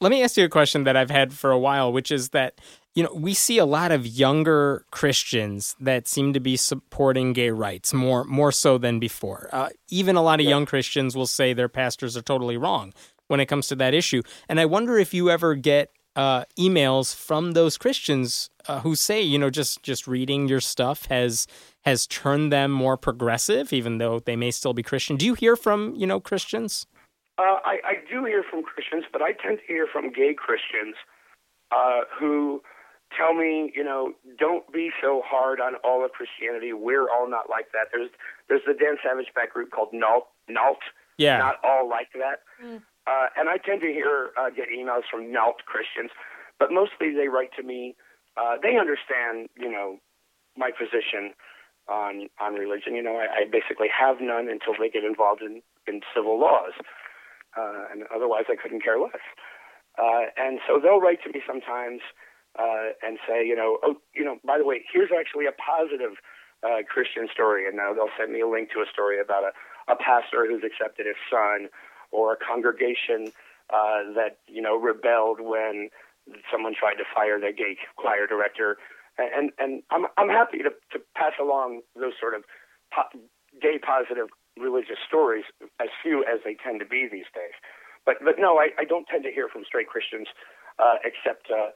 Let 0.00 0.10
me 0.10 0.22
ask 0.22 0.36
you 0.36 0.44
a 0.44 0.48
question 0.48 0.84
that 0.84 0.96
I've 0.96 1.10
had 1.10 1.32
for 1.32 1.50
a 1.50 1.58
while, 1.58 1.90
which 1.92 2.10
is 2.10 2.30
that 2.30 2.60
you 2.94 3.02
know 3.02 3.12
we 3.14 3.32
see 3.32 3.58
a 3.58 3.64
lot 3.64 3.92
of 3.92 4.06
younger 4.06 4.84
Christians 4.90 5.74
that 5.80 6.06
seem 6.06 6.32
to 6.34 6.40
be 6.40 6.56
supporting 6.56 7.32
gay 7.32 7.50
rights 7.50 7.94
more 7.94 8.24
more 8.24 8.52
so 8.52 8.76
than 8.76 8.98
before. 8.98 9.48
Uh, 9.52 9.70
even 9.88 10.16
a 10.16 10.22
lot 10.22 10.40
of 10.40 10.46
young 10.46 10.66
Christians 10.66 11.16
will 11.16 11.26
say 11.26 11.52
their 11.52 11.68
pastors 11.68 12.16
are 12.16 12.22
totally 12.22 12.56
wrong 12.58 12.92
when 13.28 13.40
it 13.40 13.46
comes 13.46 13.68
to 13.68 13.76
that 13.76 13.94
issue. 13.94 14.22
And 14.48 14.60
I 14.60 14.66
wonder 14.66 14.98
if 14.98 15.14
you 15.14 15.30
ever 15.30 15.54
get 15.54 15.90
uh, 16.14 16.44
emails 16.58 17.14
from 17.14 17.52
those 17.52 17.76
Christians 17.76 18.50
uh, 18.68 18.80
who 18.80 18.96
say, 18.96 19.20
you 19.20 19.38
know, 19.38 19.50
just 19.50 19.82
just 19.82 20.06
reading 20.06 20.48
your 20.48 20.60
stuff 20.60 21.06
has 21.06 21.46
has 21.84 22.06
turned 22.06 22.52
them 22.52 22.70
more 22.70 22.96
progressive, 22.96 23.72
even 23.72 23.98
though 23.98 24.18
they 24.20 24.36
may 24.36 24.50
still 24.50 24.74
be 24.74 24.82
Christian. 24.82 25.16
Do 25.16 25.24
you 25.24 25.34
hear 25.34 25.56
from 25.56 25.94
you 25.94 26.06
know 26.06 26.20
Christians? 26.20 26.86
Uh, 27.38 27.60
I, 27.64 27.78
I 27.84 27.94
do 28.10 28.24
hear 28.24 28.42
from 28.48 28.62
Christians, 28.62 29.04
but 29.12 29.20
I 29.20 29.32
tend 29.32 29.58
to 29.58 29.66
hear 29.66 29.86
from 29.90 30.10
gay 30.10 30.34
Christians 30.34 30.96
uh, 31.70 32.08
who 32.18 32.62
tell 33.16 33.34
me, 33.34 33.72
you 33.74 33.84
know, 33.84 34.12
don't 34.38 34.70
be 34.72 34.90
so 35.02 35.22
hard 35.24 35.60
on 35.60 35.74
all 35.84 36.04
of 36.04 36.12
Christianity. 36.12 36.72
We're 36.72 37.10
all 37.10 37.28
not 37.28 37.50
like 37.50 37.72
that. 37.72 37.88
There's 37.92 38.10
there's 38.48 38.62
the 38.66 38.72
Dan 38.72 38.96
Savage 39.04 39.32
back 39.34 39.52
group 39.52 39.70
called 39.70 39.90
NALT. 39.92 40.26
NALT. 40.48 40.78
Yeah. 41.18 41.38
Not 41.38 41.56
all 41.62 41.88
like 41.88 42.08
that. 42.14 42.40
Uh, 43.06 43.26
and 43.36 43.48
I 43.48 43.58
tend 43.58 43.80
to 43.82 43.86
hear 43.88 44.30
uh, 44.38 44.50
get 44.50 44.68
emails 44.68 45.02
from 45.10 45.30
NALT 45.30 45.64
Christians, 45.66 46.10
but 46.58 46.72
mostly 46.72 47.12
they 47.14 47.28
write 47.28 47.50
to 47.56 47.62
me. 47.62 47.96
Uh, 48.36 48.56
they 48.62 48.76
understand, 48.76 49.48
you 49.56 49.70
know, 49.70 49.98
my 50.56 50.70
position 50.70 51.32
on 51.88 52.28
on 52.40 52.54
religion. 52.54 52.94
You 52.94 53.02
know, 53.02 53.16
I, 53.16 53.44
I 53.44 53.44
basically 53.44 53.88
have 53.92 54.20
none 54.20 54.48
until 54.48 54.74
they 54.78 54.88
get 54.88 55.04
involved 55.04 55.42
in 55.42 55.60
in 55.86 56.00
civil 56.14 56.40
laws 56.40 56.72
uh, 57.56 57.90
and 57.90 58.04
otherwise 58.14 58.44
I 58.48 58.56
couldn't 58.56 58.82
care 58.82 59.00
less. 59.00 59.24
Uh, 59.98 60.28
and 60.36 60.60
so 60.68 60.78
they'll 60.78 61.00
write 61.00 61.22
to 61.24 61.30
me 61.32 61.40
sometimes 61.46 62.00
uh, 62.58 62.92
and 63.02 63.18
say, 63.28 63.46
you 63.46 63.56
know, 63.56 63.78
oh, 63.82 63.96
you 64.14 64.24
know, 64.24 64.38
by 64.44 64.58
the 64.58 64.64
way, 64.64 64.84
here's 64.92 65.10
actually 65.12 65.46
a 65.46 65.52
positive 65.52 66.16
uh, 66.64 66.82
Christian 66.88 67.28
story, 67.32 67.66
and 67.66 67.76
now 67.76 67.92
they'll 67.92 68.12
send 68.18 68.32
me 68.32 68.40
a 68.40 68.48
link 68.48 68.70
to 68.72 68.80
a 68.80 68.86
story 68.90 69.20
about 69.20 69.44
a, 69.44 69.92
a 69.92 69.96
pastor 69.96 70.46
who's 70.48 70.62
accepted 70.64 71.06
his 71.06 71.16
son, 71.30 71.68
or 72.12 72.32
a 72.32 72.36
congregation 72.36 73.32
uh, 73.72 74.12
that 74.14 74.38
you 74.46 74.62
know 74.62 74.76
rebelled 74.76 75.40
when 75.40 75.90
someone 76.50 76.74
tried 76.74 76.94
to 76.94 77.04
fire 77.14 77.38
their 77.40 77.52
gay 77.52 77.76
choir 77.96 78.26
director, 78.26 78.76
and 79.18 79.50
and, 79.58 79.82
I'm 79.90 80.06
I'm 80.16 80.28
happy 80.28 80.58
to 80.58 80.70
to 80.92 80.98
pass 81.14 81.32
along 81.40 81.82
those 81.94 82.12
sort 82.20 82.34
of 82.34 82.44
po- 82.92 83.18
gay 83.60 83.78
positive 83.78 84.28
religious 84.56 84.98
stories, 85.06 85.44
as 85.80 85.88
few 86.02 86.24
as 86.24 86.40
they 86.44 86.56
tend 86.56 86.80
to 86.80 86.86
be 86.86 87.08
these 87.10 87.28
days. 87.34 87.54
But 88.04 88.16
but 88.24 88.36
no, 88.38 88.58
I, 88.58 88.68
I 88.78 88.84
don't 88.84 89.06
tend 89.06 89.24
to 89.24 89.32
hear 89.32 89.48
from 89.48 89.64
straight 89.66 89.88
Christians, 89.88 90.28
uh, 90.78 90.96
except 91.04 91.50
uh, 91.50 91.70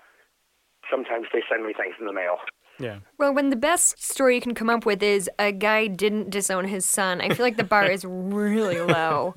sometimes 0.91 1.27
they 1.33 1.43
send 1.51 1.67
me 1.67 1.73
things 1.73 1.95
in 1.99 2.07
the 2.07 2.13
mail. 2.13 2.37
Yeah. 2.79 3.01
Well, 3.19 3.35
when 3.35 3.51
the 3.51 3.57
best 3.57 4.03
story 4.03 4.37
you 4.37 4.41
can 4.41 4.55
come 4.55 4.71
up 4.71 4.87
with 4.87 5.03
is 5.03 5.29
a 5.39 5.53
guy 5.53 5.87
didn't 5.87 6.31
disown 6.31 6.67
his 6.67 6.87
son, 6.87 7.21
I 7.21 7.29
feel 7.29 7.45
like 7.45 7.59
the 7.59 7.65
bar 7.65 7.85
is 7.85 8.05
really 8.09 8.81
low. 8.81 9.35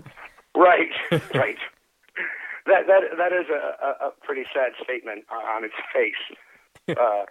Right, 0.56 0.92
right. 1.34 1.58
That 2.66 2.88
that 2.88 3.02
that 3.18 3.34
is 3.34 3.48
a, 3.50 3.86
a, 3.86 4.08
a 4.08 4.12
pretty 4.24 4.44
sad 4.54 4.72
statement 4.82 5.26
on 5.30 5.66
its 5.66 5.74
face. 5.94 6.38
Uh, 6.88 7.26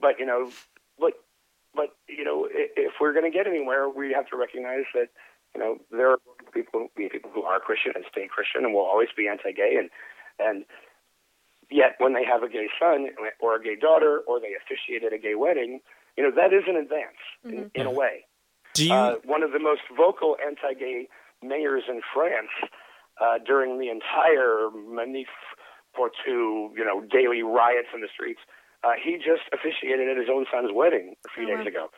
but 0.00 0.18
you 0.18 0.26
know, 0.26 0.50
but 0.98 1.12
but 1.74 1.90
you 2.08 2.24
know, 2.24 2.48
if 2.50 2.94
we're 3.00 3.12
going 3.12 3.30
to 3.30 3.36
get 3.36 3.46
anywhere, 3.46 3.88
we 3.88 4.12
have 4.12 4.28
to 4.28 4.36
recognize 4.36 4.84
that 4.94 5.08
you 5.54 5.60
know 5.60 5.78
there 5.90 6.10
are 6.10 6.18
people 6.52 6.88
people 6.96 7.30
who 7.32 7.42
are 7.42 7.60
Christian 7.60 7.92
and 7.94 8.04
stay 8.10 8.28
Christian 8.28 8.64
and 8.64 8.74
will 8.74 8.82
always 8.82 9.08
be 9.16 9.28
anti-gay, 9.28 9.76
and 9.78 9.90
and 10.38 10.64
yet 11.70 11.94
when 11.98 12.14
they 12.14 12.24
have 12.24 12.42
a 12.42 12.48
gay 12.48 12.68
son 12.78 13.08
or 13.40 13.56
a 13.56 13.62
gay 13.62 13.76
daughter 13.76 14.22
or 14.26 14.40
they 14.40 14.52
officiate 14.54 15.04
at 15.04 15.12
a 15.12 15.18
gay 15.18 15.34
wedding, 15.34 15.80
you 16.16 16.24
know 16.24 16.30
that 16.34 16.52
is 16.52 16.64
an 16.66 16.76
advance 16.76 17.20
in, 17.44 17.70
in 17.74 17.86
a 17.86 17.90
way. 17.90 18.26
Do 18.74 18.86
you? 18.86 18.94
Uh, 18.94 19.16
one 19.24 19.42
of 19.42 19.52
the 19.52 19.60
most 19.60 19.82
vocal 19.96 20.36
anti-gay 20.44 21.08
mayors 21.42 21.84
in 21.88 22.00
France 22.12 22.50
uh, 23.20 23.38
during 23.44 23.78
the 23.78 23.88
entire 23.88 24.68
Manif 24.74 25.30
pour 25.94 26.10
tous, 26.10 26.72
you 26.76 26.84
know, 26.84 27.02
daily 27.02 27.42
riots 27.42 27.88
in 27.94 28.00
the 28.00 28.08
streets. 28.12 28.40
Uh, 28.82 28.92
he 29.02 29.16
just 29.16 29.46
officiated 29.52 30.08
at 30.08 30.16
his 30.16 30.26
own 30.28 30.44
son's 30.52 30.70
wedding 30.74 31.14
a 31.24 31.30
few 31.30 31.44
Oh, 31.44 31.56
days 31.56 31.64
wow. 31.64 31.86
ago. 31.86 31.90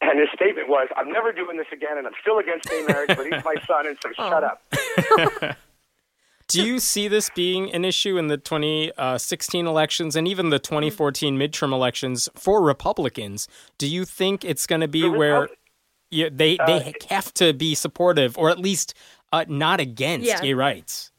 And 0.00 0.18
his 0.20 0.28
statement 0.34 0.68
was, 0.68 0.88
I'm 0.96 1.10
never 1.10 1.32
doing 1.32 1.56
this 1.56 1.66
again, 1.72 1.96
and 1.98 2.06
I'm 2.06 2.12
still 2.20 2.38
against 2.38 2.68
gay 2.68 2.84
marriage, 2.86 3.16
but 3.16 3.24
he's 3.26 3.44
my 3.44 3.54
son, 3.66 3.86
and 3.86 3.96
so 4.02 4.12
shut 4.16 4.44
up. 4.44 5.56
Do 6.48 6.62
you 6.64 6.78
see 6.78 7.08
this 7.08 7.28
being 7.34 7.72
an 7.72 7.84
issue 7.84 8.18
in 8.18 8.28
the 8.28 8.36
2016 8.36 9.66
elections 9.66 10.14
and 10.14 10.28
even 10.28 10.50
the 10.50 10.60
2014 10.60 11.36
midterm 11.36 11.72
elections 11.72 12.28
for 12.36 12.62
Republicans? 12.62 13.48
Do 13.78 13.88
you 13.88 14.04
think 14.04 14.44
it's 14.44 14.64
going 14.66 14.80
to 14.80 14.86
be 14.88 15.02
The 15.02 15.10
where 15.10 15.40
Repub- 15.42 15.56
yeah, 16.10 16.28
they 16.30 16.56
they 16.66 16.94
have 17.10 17.34
to 17.34 17.52
be 17.52 17.74
supportive 17.74 18.38
or 18.38 18.48
at 18.48 18.60
least 18.60 18.94
uh, 19.32 19.44
not 19.48 19.80
against 19.80 20.28
Yeah. 20.28 20.40
gay 20.40 20.54
rights? 20.54 21.10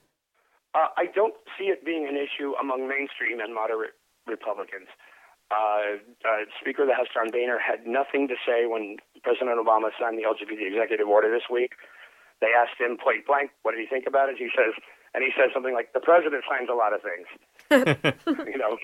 Uh, 0.74 0.88
I 0.96 1.08
don't 1.13 1.34
see 1.60 1.66
it 1.66 1.84
being 1.84 2.08
an 2.08 2.16
issue 2.16 2.54
among 2.62 2.88
mainstream 2.88 3.42
and 3.42 3.54
moderate 3.54 3.96
Republicans. 4.28 4.88
Uh, 5.49 6.03
uh, 6.27 6.43
Speaker 6.60 6.83
of 6.83 6.89
the 6.89 6.93
House 6.93 7.07
John 7.13 7.31
Boehner 7.31 7.57
had 7.57 7.88
nothing 7.88 8.27
to 8.27 8.36
say 8.43 8.67
when 8.67 8.97
President 9.23 9.55
Obama 9.55 9.95
signed 9.95 10.19
the 10.19 10.27
LGBT 10.27 10.67
executive 10.67 11.07
order 11.07 11.31
this 11.31 11.47
week. 11.49 11.71
They 12.41 12.51
asked 12.51 12.75
him 12.79 12.97
point 12.99 13.25
blank, 13.25 13.51
"What 13.63 13.71
did 13.71 13.79
he 13.81 13.88
think 13.88 14.05
about 14.05 14.29
it?" 14.29 14.38
He 14.38 14.49
says, 14.51 14.75
and 15.15 15.23
he 15.23 15.31
says 15.39 15.49
something 15.53 15.73
like, 15.73 15.93
"The 15.93 16.03
president 16.03 16.43
signs 16.47 16.69
a 16.69 16.75
lot 16.75 16.91
of 16.93 17.01
things." 17.01 17.27
you 18.45 18.57
know. 18.57 18.77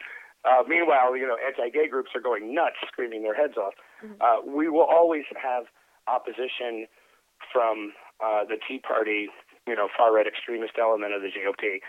Uh, 0.45 0.63
meanwhile, 0.67 1.15
you 1.15 1.25
know, 1.25 1.37
anti-gay 1.39 1.87
groups 1.87 2.11
are 2.13 2.19
going 2.19 2.53
nuts, 2.53 2.75
screaming 2.87 3.23
their 3.23 3.35
heads 3.35 3.55
off. 3.55 3.73
Uh, 4.19 4.43
we 4.45 4.67
will 4.67 4.83
always 4.83 5.23
have 5.41 5.65
opposition 6.07 6.85
from 7.51 7.93
uh, 8.19 8.43
the 8.43 8.57
Tea 8.67 8.79
Party, 8.79 9.29
you 9.67 9.75
know, 9.75 9.87
far-right 9.95 10.27
extremist 10.27 10.73
element 10.79 11.13
of 11.13 11.21
the 11.21 11.31
GOP, 11.31 11.79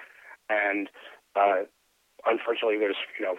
and 0.49 0.89
uh, 1.35 1.67
unfortunately, 2.27 2.79
there's 2.79 2.99
you 3.19 3.25
know 3.25 3.35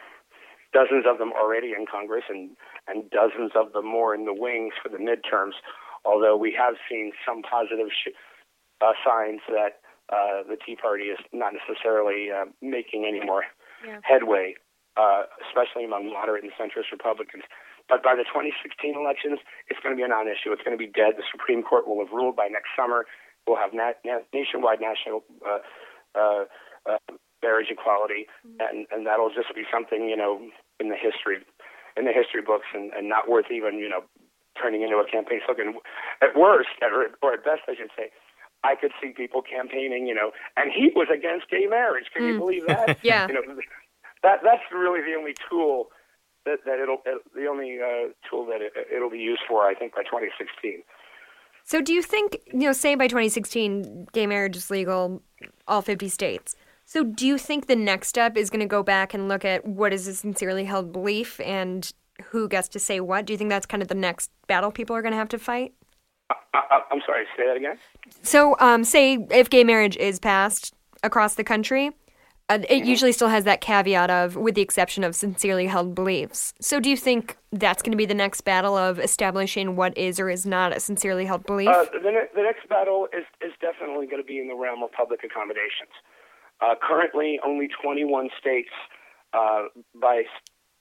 dozens 0.75 1.07
of 1.07 1.17
them 1.17 1.31
already 1.31 1.71
in 1.71 1.87
Congress 1.87 2.27
and, 2.27 2.51
and 2.91 3.07
dozens 3.09 3.55
of 3.55 3.71
them 3.71 3.87
more 3.87 4.11
in 4.11 4.27
the 4.27 4.35
wings 4.35 4.75
for 4.83 4.91
the 4.91 4.99
midterms, 4.99 5.55
although 6.03 6.35
we 6.35 6.51
have 6.51 6.75
seen 6.91 7.15
some 7.23 7.41
positive 7.41 7.87
sh- 7.87 8.11
uh, 8.83 8.91
signs 9.07 9.39
that 9.47 9.79
uh, 10.11 10.43
the 10.43 10.59
Tea 10.59 10.75
Party 10.75 11.15
is 11.15 11.17
not 11.31 11.55
necessarily 11.55 12.27
uh, 12.27 12.51
making 12.61 13.07
any 13.07 13.23
more 13.23 13.47
yeah. 13.87 14.03
headway, 14.03 14.53
uh, 14.99 15.23
especially 15.47 15.87
among 15.87 16.11
moderate 16.11 16.43
and 16.43 16.51
centrist 16.59 16.91
Republicans. 16.91 17.47
But 17.87 18.03
by 18.03 18.19
the 18.19 18.27
2016 18.27 18.99
elections, 18.99 19.39
it's 19.71 19.79
going 19.79 19.95
to 19.95 19.97
be 19.97 20.03
a 20.03 20.11
non-issue. 20.11 20.51
It's 20.51 20.65
going 20.65 20.75
to 20.75 20.81
be 20.81 20.91
dead. 20.91 21.15
The 21.15 21.27
Supreme 21.31 21.63
Court 21.63 21.87
will 21.87 22.03
have 22.03 22.11
ruled 22.11 22.35
by 22.35 22.51
next 22.51 22.75
summer. 22.75 23.05
We'll 23.47 23.61
have 23.61 23.73
na- 23.73 23.97
na- 24.03 24.25
nationwide 24.33 24.81
national 24.81 25.23
uh, 25.45 25.61
uh, 26.17 26.43
uh, 26.89 27.13
marriage 27.45 27.69
equality, 27.69 28.25
mm-hmm. 28.41 28.57
and 28.57 28.87
and 28.89 29.05
that'll 29.05 29.29
just 29.29 29.53
be 29.53 29.69
something 29.69 30.09
you 30.09 30.17
know 30.17 30.41
in 30.79 30.89
the 30.89 30.95
history 30.95 31.43
in 31.97 32.05
the 32.05 32.11
history 32.11 32.41
books 32.41 32.67
and, 32.73 32.91
and 32.93 33.07
not 33.07 33.29
worth 33.29 33.51
even 33.51 33.79
you 33.79 33.89
know 33.89 34.03
turning 34.59 34.81
into 34.81 34.95
a 34.97 35.05
campaign 35.09 35.39
slogan. 35.45 35.75
At 36.21 36.35
worst, 36.37 36.69
or, 36.81 37.11
or 37.21 37.33
at 37.33 37.43
best, 37.43 37.61
I 37.67 37.75
should 37.75 37.91
say, 37.95 38.09
I 38.63 38.75
could 38.75 38.91
see 39.01 39.11
people 39.15 39.41
campaigning, 39.41 40.07
you 40.07 40.15
know, 40.15 40.31
and 40.57 40.71
he 40.71 40.91
was 40.95 41.07
against 41.13 41.49
gay 41.49 41.67
marriage. 41.69 42.05
Can 42.13 42.23
mm. 42.23 42.33
you 42.33 42.39
believe 42.39 42.67
that? 42.67 42.97
yeah. 43.03 43.27
You 43.27 43.35
know, 43.35 43.41
that 44.23 44.39
that's 44.43 44.63
really 44.73 45.01
the 45.01 45.17
only 45.17 45.35
tool 45.49 45.89
that 46.45 46.59
that 46.65 46.79
it'll 46.79 47.01
the 47.35 47.47
only 47.47 47.79
uh, 47.79 48.09
tool 48.29 48.45
that 48.47 48.61
it, 48.61 48.73
it'll 48.93 49.09
be 49.09 49.19
used 49.19 49.41
for. 49.47 49.67
I 49.67 49.75
think 49.75 49.93
by 49.93 50.03
2016. 50.03 50.81
So, 51.63 51.81
do 51.81 51.93
you 51.93 52.01
think 52.01 52.37
you 52.47 52.59
know, 52.59 52.73
say 52.73 52.95
by 52.95 53.07
2016, 53.07 54.07
gay 54.13 54.27
marriage 54.27 54.55
is 54.55 54.69
legal, 54.69 55.21
all 55.67 55.81
50 55.81 56.09
states? 56.09 56.55
So, 56.85 57.03
do 57.03 57.25
you 57.25 57.39
think 57.39 57.65
the 57.65 57.75
next 57.75 58.09
step 58.09 58.37
is 58.37 58.51
going 58.51 58.59
to 58.59 58.67
go 58.67 58.83
back 58.83 59.13
and 59.13 59.27
look 59.27 59.43
at 59.43 59.65
what 59.65 59.91
is 59.91 60.07
a 60.07 60.13
sincerely 60.13 60.65
held 60.65 60.93
belief 60.93 61.39
and 61.39 61.91
who 62.25 62.47
gets 62.47 62.67
to 62.69 62.79
say 62.79 62.99
what? 62.99 63.25
Do 63.25 63.33
you 63.33 63.37
think 63.37 63.49
that's 63.49 63.65
kind 63.65 63.81
of 63.81 63.89
the 63.89 63.95
next 63.95 64.29
battle 64.47 64.71
people 64.71 64.95
are 64.95 65.01
going 65.01 65.11
to 65.11 65.17
have 65.17 65.29
to 65.29 65.39
fight? 65.39 65.73
Uh, 66.29 66.61
I'm 66.91 67.01
sorry, 67.05 67.25
say 67.35 67.45
that 67.47 67.57
again. 67.57 67.77
So, 68.21 68.55
um, 68.59 68.83
say 68.83 69.17
if 69.31 69.49
gay 69.49 69.63
marriage 69.63 69.97
is 69.97 70.19
passed 70.19 70.73
across 71.01 71.33
the 71.35 71.43
country, 71.43 71.91
uh, 72.47 72.59
it 72.61 72.69
mm-hmm. 72.69 72.87
usually 72.87 73.11
still 73.11 73.29
has 73.29 73.43
that 73.45 73.59
caveat 73.59 74.11
of, 74.11 74.35
with 74.35 74.53
the 74.53 74.61
exception 74.61 75.03
of 75.03 75.15
sincerely 75.15 75.65
held 75.65 75.95
beliefs. 75.95 76.53
So, 76.61 76.79
do 76.79 76.91
you 76.91 76.97
think 76.97 77.37
that's 77.51 77.81
going 77.81 77.93
to 77.93 77.97
be 77.97 78.05
the 78.05 78.13
next 78.13 78.41
battle 78.41 78.77
of 78.77 78.99
establishing 78.99 79.75
what 79.75 79.97
is 79.97 80.19
or 80.19 80.29
is 80.29 80.45
not 80.45 80.75
a 80.75 80.79
sincerely 80.79 81.25
held 81.25 81.47
belief? 81.47 81.69
Uh, 81.69 81.85
the, 81.91 82.11
ne- 82.11 82.29
the 82.35 82.43
next 82.43 82.69
battle 82.69 83.07
is, 83.11 83.25
is 83.41 83.53
definitely 83.59 84.05
going 84.05 84.21
to 84.21 84.27
be 84.27 84.37
in 84.37 84.47
the 84.47 84.53
realm 84.53 84.83
of 84.83 84.91
public 84.91 85.23
accommodations. 85.23 85.89
Uh, 86.61 86.75
currently, 86.81 87.39
only 87.45 87.67
21 87.67 88.29
states 88.39 88.71
uh, 89.33 89.67
by 89.99 90.23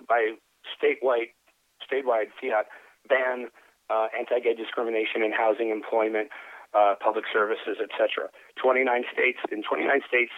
by 0.09 0.35
statewide 0.71 1.35
statewide 1.83 2.31
fiat 2.41 2.67
ban 3.09 3.49
uh, 3.91 4.07
anti-gay 4.17 4.55
discrimination 4.55 5.23
in 5.23 5.33
housing, 5.33 5.71
employment, 5.71 6.29
uh, 6.73 6.95
public 7.03 7.25
services, 7.33 7.77
etc. 7.83 8.31
29 8.57 9.05
states 9.13 9.39
in 9.51 9.63
29 9.63 10.01
states, 10.09 10.33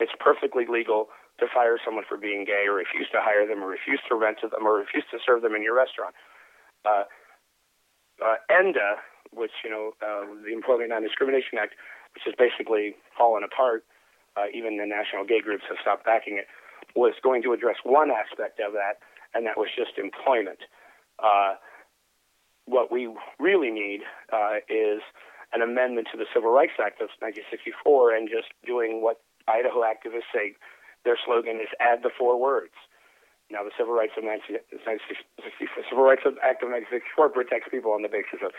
it's 0.00 0.12
perfectly 0.18 0.64
legal 0.64 1.08
to 1.38 1.46
fire 1.52 1.76
someone 1.84 2.04
for 2.08 2.16
being 2.16 2.44
gay, 2.44 2.64
or 2.66 2.74
refuse 2.74 3.06
to 3.12 3.18
hire 3.20 3.46
them, 3.46 3.62
or 3.62 3.68
refuse 3.68 4.00
to 4.08 4.14
rent 4.14 4.38
to 4.40 4.48
them, 4.48 4.66
or 4.66 4.74
refuse 4.78 5.04
to 5.10 5.18
serve 5.24 5.42
them 5.42 5.54
in 5.54 5.62
your 5.62 5.76
restaurant. 5.76 6.14
Uh, 6.86 7.04
uh, 8.24 8.34
ENDA, 8.50 8.98
which 9.30 9.52
you 9.62 9.70
know, 9.70 9.92
the 10.00 10.52
Employment 10.52 10.90
Non-Discrimination 10.90 11.58
Act, 11.60 11.74
which 12.14 12.22
has 12.24 12.34
basically 12.38 12.96
fallen 13.16 13.44
apart 13.44 13.84
uh, 14.38 14.46
even 14.54 14.78
the 14.78 14.86
national 14.86 15.26
gay 15.26 15.40
groups 15.42 15.64
have 15.68 15.78
stopped 15.82 16.04
backing 16.04 16.38
it, 16.38 16.46
was 16.94 17.14
going 17.22 17.42
to 17.42 17.52
address 17.52 17.76
one 17.82 18.10
aspect 18.10 18.60
of 18.62 18.72
that, 18.72 19.02
and 19.34 19.46
that 19.46 19.58
was 19.58 19.68
just 19.74 19.98
employment. 19.98 20.62
Uh, 21.18 21.58
what 22.66 22.92
we 22.92 23.10
really 23.40 23.70
need 23.70 24.00
uh, 24.32 24.62
is 24.68 25.02
an 25.52 25.62
amendment 25.62 26.06
to 26.12 26.18
the 26.18 26.26
Civil 26.32 26.52
Rights 26.52 26.76
Act 26.78 27.00
of 27.00 27.08
1964 27.18 28.14
and 28.14 28.28
just 28.28 28.52
doing 28.64 29.02
what 29.02 29.20
Idaho 29.48 29.80
activists 29.80 30.28
say 30.32 30.54
their 31.04 31.18
slogan 31.24 31.56
is 31.56 31.72
add 31.80 32.04
the 32.04 32.12
four 32.12 32.38
words. 32.38 32.76
Now, 33.48 33.64
the 33.64 33.72
Civil 33.80 33.96
Rights, 33.96 34.12
of 34.20 34.28
1964, 34.28 35.88
Civil 35.88 36.04
Rights 36.04 36.20
Act 36.44 36.60
of 36.60 36.68
1964 36.68 37.32
protects 37.32 37.72
people 37.72 37.96
on 37.96 38.04
the 38.04 38.12
basis 38.12 38.44
of 38.44 38.52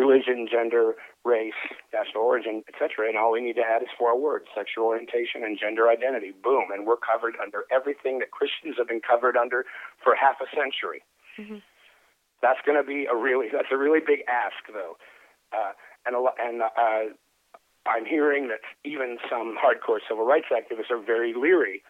religion, 0.00 0.48
gender, 0.50 0.96
race, 1.24 1.60
national 1.92 2.24
origin, 2.24 2.64
etc. 2.64 3.08
And 3.08 3.20
all 3.20 3.32
we 3.32 3.44
need 3.44 3.60
to 3.60 3.66
add 3.66 3.82
is 3.82 3.92
four 4.00 4.16
words: 4.16 4.46
sexual 4.56 4.88
orientation 4.88 5.44
and 5.44 5.60
gender 5.60 5.88
identity. 5.92 6.32
Boom, 6.32 6.72
and 6.72 6.86
we're 6.88 6.96
covered 6.96 7.36
under 7.36 7.68
everything 7.68 8.18
that 8.24 8.32
Christians 8.32 8.76
have 8.80 8.88
been 8.88 9.04
covered 9.04 9.36
under 9.36 9.68
for 10.02 10.16
half 10.16 10.40
a 10.40 10.48
century. 10.56 11.04
Mm-hmm. 11.36 11.60
That's 12.40 12.60
going 12.64 12.80
to 12.80 12.86
be 12.86 13.04
a 13.04 13.14
really 13.14 13.52
that's 13.52 13.68
a 13.70 13.76
really 13.76 14.00
big 14.00 14.24
ask, 14.24 14.64
though. 14.72 14.96
Uh, 15.52 15.76
and 16.08 16.16
a, 16.16 16.20
and 16.40 16.62
uh, 16.64 17.12
I'm 17.84 18.06
hearing 18.08 18.48
that 18.48 18.64
even 18.84 19.18
some 19.28 19.56
hardcore 19.60 20.00
civil 20.08 20.24
rights 20.24 20.48
activists 20.48 20.90
are 20.90 21.02
very 21.02 21.34
leery 21.36 21.82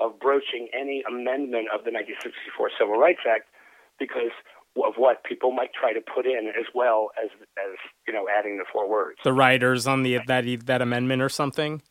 of 0.00 0.18
broaching 0.20 0.68
any 0.72 1.02
amendment 1.08 1.68
of 1.74 1.82
the 1.84 1.90
1964 1.90 2.70
Civil 2.78 2.98
Rights 2.98 3.26
Act 3.26 3.50
because 3.98 4.30
of 4.76 4.94
what 4.96 5.24
people 5.24 5.52
might 5.52 5.70
try 5.72 5.92
to 5.92 6.00
put 6.00 6.26
in 6.26 6.52
as 6.58 6.66
well 6.74 7.10
as 7.22 7.30
as 7.58 7.76
you 8.06 8.12
know 8.12 8.26
adding 8.28 8.58
the 8.58 8.64
four 8.72 8.88
words. 8.88 9.18
The 9.24 9.32
writers 9.32 9.86
on 9.86 10.02
the 10.02 10.18
that 10.26 10.44
that 10.66 10.82
amendment 10.82 11.22
or 11.22 11.28
something. 11.28 11.82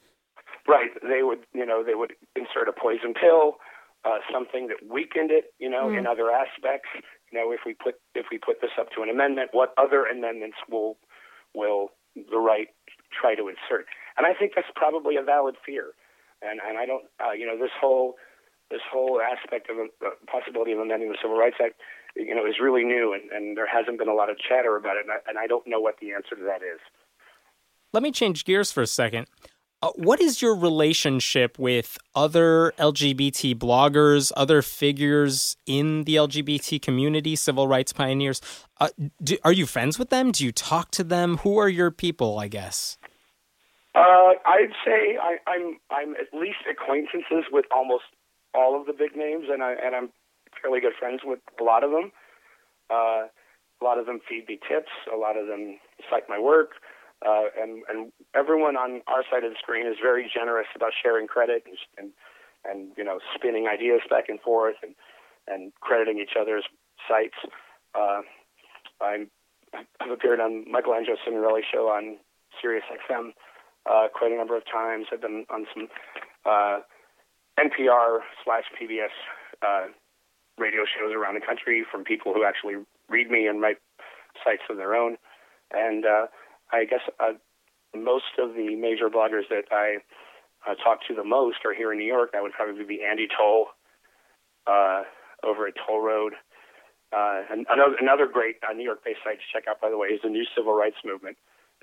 Right. 0.68 0.92
They 1.02 1.24
would 1.24 1.40
you 1.54 1.66
know 1.66 1.84
they 1.84 1.96
would 1.96 2.13
insert 2.36 2.68
a 2.68 2.74
poison 2.74 3.13
pill, 3.13 3.56
uh, 4.06 4.20
something 4.32 4.68
that 4.68 4.78
weakened 4.90 5.32
it. 5.32 5.54
You 5.60 5.70
know 5.70 5.88
mm. 5.88 6.00
in 6.00 6.08
other 6.08 6.32
aspects. 6.32 6.90
You 7.32 7.40
know 7.40 7.52
if 7.52 7.62
we 7.66 7.74
put 7.74 7.96
if 8.16 8.28
we 8.32 8.38
put 8.38 8.62
this 8.62 8.72
up 8.80 8.88
to 8.96 9.04
an 9.04 9.10
amendment, 9.10 9.50
what 9.52 9.74
other 9.78 10.06
amendments 10.06 10.58
will 10.70 10.98
will 11.54 11.90
the 12.16 12.40
right 12.40 12.68
try 13.12 13.36
to 13.36 13.48
insert? 13.48 13.86
And 14.18 14.26
I 14.26 14.34
think 14.34 14.54
that's 14.56 14.72
probably 14.76 15.16
a 15.16 15.24
valid 15.24 15.56
fear. 15.66 15.94
And 16.42 16.60
and 16.68 16.78
I 16.78 16.86
don't 16.86 17.06
uh, 17.20 17.32
you 17.32 17.46
know 17.46 17.58
this 17.58 17.74
whole 17.80 18.16
this 18.70 18.82
whole 18.92 19.22
aspect 19.22 19.70
of 19.70 19.78
the 20.00 20.12
possibility 20.28 20.72
of 20.74 20.80
amending 20.80 21.10
the 21.10 21.18
Civil 21.22 21.38
Rights 21.38 21.58
Act 21.63 21.80
you 22.17 22.36
know, 22.36 22.45
is 22.45 22.56
really 22.62 22.84
new, 22.84 23.13
and, 23.13 23.32
and 23.32 23.58
there 23.58 23.67
hasn't 23.67 23.97
been 23.97 24.10
a 24.10 24.13
lot 24.13 24.30
of 24.30 24.38
chatter 24.38 24.75
about 24.75 24.97
it, 24.97 25.03
and 25.03 25.12
I, 25.12 25.17
and 25.27 25.38
I 25.38 25.47
don't 25.47 25.65
know 25.67 25.80
what 25.80 25.99
the 25.99 26.13
answer 26.13 26.36
to 26.36 26.43
that 26.43 26.62
is. 26.62 26.80
Let 27.93 28.03
me 28.03 28.12
change 28.12 28.45
gears 28.45 28.71
for 28.71 28.82
a 28.82 28.88
second. 28.88 29.27
Uh, 29.80 29.91
what 29.95 30.19
is 30.19 30.41
your 30.41 30.56
relationship 30.56 31.60
with 31.60 31.99
other 32.15 32.73
LGBT 32.80 33.53
bloggers, 33.56 34.32
other 34.36 34.63
figures 34.63 35.56
in 35.67 36.03
the 36.06 36.15
LGBT 36.15 36.82
community, 36.82 37.36
civil 37.36 37.67
rights 37.67 37.93
pioneers? 37.93 38.41
Uh, 38.80 38.89
do, 39.23 39.38
are 39.43 39.51
you 39.51 39.67
friends 39.67 39.99
with 39.99 40.10
them? 40.10 40.32
Do 40.32 40.43
you 40.43 40.51
talk 40.51 40.89
to 40.91 41.03
them? 41.03 41.38
Who 41.38 41.58
are 41.60 41.69
your 41.69 41.91
people? 41.91 42.39
I 42.39 42.47
guess. 42.47 42.97
Uh, 43.93 44.34
I'd 44.45 44.73
say 44.84 45.17
I, 45.21 45.38
I'm 45.47 45.80
I'm 45.91 46.15
at 46.15 46.34
least 46.34 46.60
acquaintances 46.69 47.45
with 47.51 47.65
almost 47.73 48.06
all 48.56 48.80
of 48.80 48.88
the 48.88 48.93
big 48.93 49.15
names, 49.15 49.45
and 49.51 49.62
I 49.62 49.73
and 49.73 49.95
I'm 49.95 50.10
fairly 50.62 50.80
good 50.80 50.93
friends 50.98 51.22
with 51.24 51.39
a 51.60 51.63
lot 51.63 51.84
of 51.84 51.91
them. 51.91 52.12
Uh, 52.89 53.28
a 53.80 53.84
lot 53.84 54.00
of 54.00 54.06
them 54.06 54.20
feed 54.28 54.48
me 54.48 54.60
tips. 54.67 54.91
A 55.13 55.17
lot 55.17 55.38
of 55.38 55.48
them 55.48 55.78
cite 56.10 56.30
my 56.30 56.39
work. 56.39 56.72
Uh, 57.26 57.50
and, 57.60 57.84
and 57.89 58.12
everyone 58.36 58.76
on 58.76 59.02
our 59.08 59.24
side 59.30 59.43
of 59.43 59.52
the 59.52 59.58
screen 59.60 59.88
is 59.88 59.98
very 60.02 60.30
generous 60.34 60.67
about 60.76 60.91
sharing 61.02 61.28
credit 61.28 61.63
and, 61.65 61.78
and, 61.98 62.12
and 62.65 62.91
you 62.98 63.04
know, 63.04 63.20
spinning 63.36 63.67
ideas 63.67 64.02
back 64.10 64.26
and 64.30 64.39
forth 64.41 64.76
and, 64.84 64.93
and 65.48 65.74
crediting 65.80 66.20
each 66.20 66.38
other's 66.39 66.65
sites. 67.08 67.38
Uh, 67.96 68.22
I'm, 69.02 69.30
I've 70.00 70.12
appeared 70.12 70.39
on 70.39 70.65
Michelangelo 70.70 71.17
Signorile 71.26 71.62
show 71.72 71.88
on 71.88 72.17
Sirius 72.62 72.86
XM 73.10 73.32
uh, 73.89 74.08
quite 74.13 74.32
a 74.32 74.36
number 74.38 74.56
of 74.56 74.63
times. 74.65 75.08
I've 75.12 75.22
been 75.22 75.46
on 75.50 75.65
some 75.74 75.88
uh, 76.46 76.80
NPR 77.60 78.20
slash 78.43 78.65
PBS 78.80 79.13
uh, 79.65 79.88
radio 80.58 80.84
shows 80.86 81.13
around 81.13 81.36
the 81.36 81.46
country 81.46 81.86
from 81.89 82.04
people 82.04 82.34
who 82.34 82.43
actually 82.43 82.76
read 83.10 83.30
me 83.30 83.48
and 83.48 83.62
write 83.62 83.78
sites 84.43 84.63
of 84.70 84.78
their 84.78 84.96
own. 84.96 85.17
And 85.72 86.06
uh, 86.06 86.28
I 86.72 86.86
guess 86.86 87.02
uh, 87.20 87.34
most 87.96 88.38
of 88.39 88.54
the 88.54 88.76
major 88.76 89.10
bloggers 89.10 89.48
that 89.50 89.65
I 89.72 89.98
uh, 90.67 90.76
talk 90.76 91.00
to 91.08 91.15
the 91.15 91.24
most 91.24 91.58
are 91.65 91.74
here 91.74 91.91
in 91.91 92.00
New 92.00 92.06
York. 92.08 92.32
That 92.34 92.41
would 92.41 92.54
probably 92.54 92.84
be 92.84 93.02
Andy 93.04 93.28
Towle 93.28 93.67
uh, 94.65 95.04
over 95.43 95.67
at 95.67 95.74
Towleroad. 95.78 96.32
Uh, 97.13 97.48
and 97.50 97.65
another, 97.70 97.96
another 98.02 98.28
great 98.28 98.58
uh, 98.67 98.74
New 98.74 98.84
York-based 98.84 99.20
site 99.24 99.39
to 99.39 99.48
check 99.54 99.67
out, 99.70 99.80
by 99.80 99.89
the 99.89 99.98
way, 99.98 100.08
is 100.10 100.20
the 100.24 100.30
New 100.30 100.43
Civil 100.56 100.74
Rights 100.74 100.98
Movement, 101.06 101.38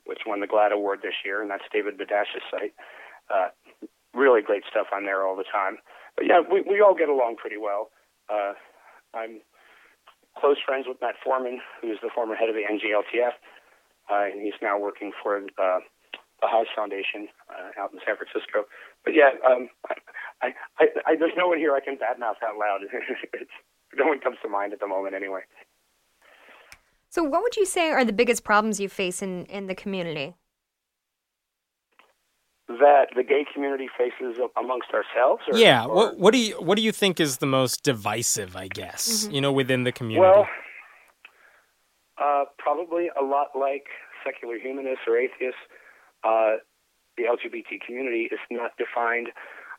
which 0.05 0.21
won 0.27 0.41
the 0.41 0.47
GLAAD 0.47 0.73
Award 0.73 1.01
this 1.03 1.15
year, 1.25 1.41
and 1.41 1.51
that's 1.51 1.65
David 1.73 1.97
Badash's 1.97 2.45
site. 2.51 2.75
Uh, 3.33 3.49
really 4.13 4.43
great 4.43 4.65
stuff 4.71 4.89
on 4.93 5.05
there 5.05 5.27
all 5.27 5.35
the 5.35 5.49
time. 5.51 5.79
But 6.17 6.27
yeah, 6.27 6.41
we, 6.41 6.61
we 6.61 6.81
all 6.81 6.95
get 6.95 7.09
along 7.09 7.37
pretty 7.37 7.57
well. 7.57 7.91
Uh, 8.29 8.53
I'm 9.15 9.41
close 10.39 10.57
friends 10.65 10.87
with 10.89 10.99
Matt 11.01 11.15
Foreman, 11.23 11.61
who's 11.81 11.99
the 12.03 12.11
former 12.15 12.35
head 12.35 12.49
of 12.49 12.55
the 12.55 12.63
NGLTF, 12.63 13.35
uh, 14.11 14.31
and 14.31 14.43
he's 14.43 14.59
now 14.61 14.79
working 14.79 15.13
for 15.23 15.39
uh, 15.39 15.81
the 16.41 16.49
Haas 16.49 16.67
Foundation 16.75 17.29
uh, 17.49 17.81
out 17.81 17.93
in 17.93 18.01
San 18.05 18.17
Francisco. 18.17 18.67
But 19.05 19.15
yeah, 19.15 19.31
um, 19.47 19.69
I, 20.43 20.53
I, 20.79 20.87
I, 21.07 21.17
there's 21.17 21.37
no 21.37 21.49
one 21.49 21.59
here 21.59 21.75
I 21.75 21.81
can 21.81 21.95
badmouth 21.95 22.43
out 22.43 22.59
loud. 22.59 22.81
no 23.97 24.07
one 24.07 24.21
comes 24.21 24.37
to 24.43 24.49
mind 24.49 24.73
at 24.73 24.81
the 24.81 24.87
moment, 24.87 25.15
anyway. 25.15 25.41
So, 27.09 27.23
what 27.23 27.43
would 27.43 27.57
you 27.57 27.65
say 27.65 27.91
are 27.91 28.05
the 28.05 28.13
biggest 28.13 28.43
problems 28.43 28.81
you 28.81 28.89
face 28.89 29.23
in, 29.23 29.47
in 29.47 29.67
the 29.69 29.75
community? 29.75 30.35
That 32.67 33.09
the 33.15 33.23
gay 33.23 33.45
community 33.53 33.89
faces 33.97 34.41
amongst 34.59 34.89
ourselves. 34.95 35.43
Or, 35.53 35.59
yeah. 35.59 35.85
Or? 35.85 35.95
What, 35.95 36.19
what 36.19 36.33
do 36.33 36.39
you 36.39 36.55
What 36.55 36.77
do 36.77 36.83
you 36.83 36.93
think 36.93 37.21
is 37.21 37.39
the 37.39 37.47
most 37.47 37.83
divisive? 37.83 38.57
I 38.57 38.69
guess 38.69 39.25
mm-hmm. 39.25 39.35
you 39.35 39.41
know 39.41 39.53
within 39.53 39.85
the 39.85 39.93
community. 39.93 40.21
Well, 40.21 40.47
uh, 42.19 42.45
probably 42.59 43.11
a 43.21 43.23
lot 43.23 43.49
like 43.59 43.85
secular 44.25 44.59
humanists 44.59 45.05
or 45.07 45.19
atheists. 45.19 45.61
Uh, 46.23 46.57
the 47.17 47.25
LGBT 47.25 47.81
community 47.87 48.29
is 48.33 48.41
not 48.51 48.73
defined 48.79 49.29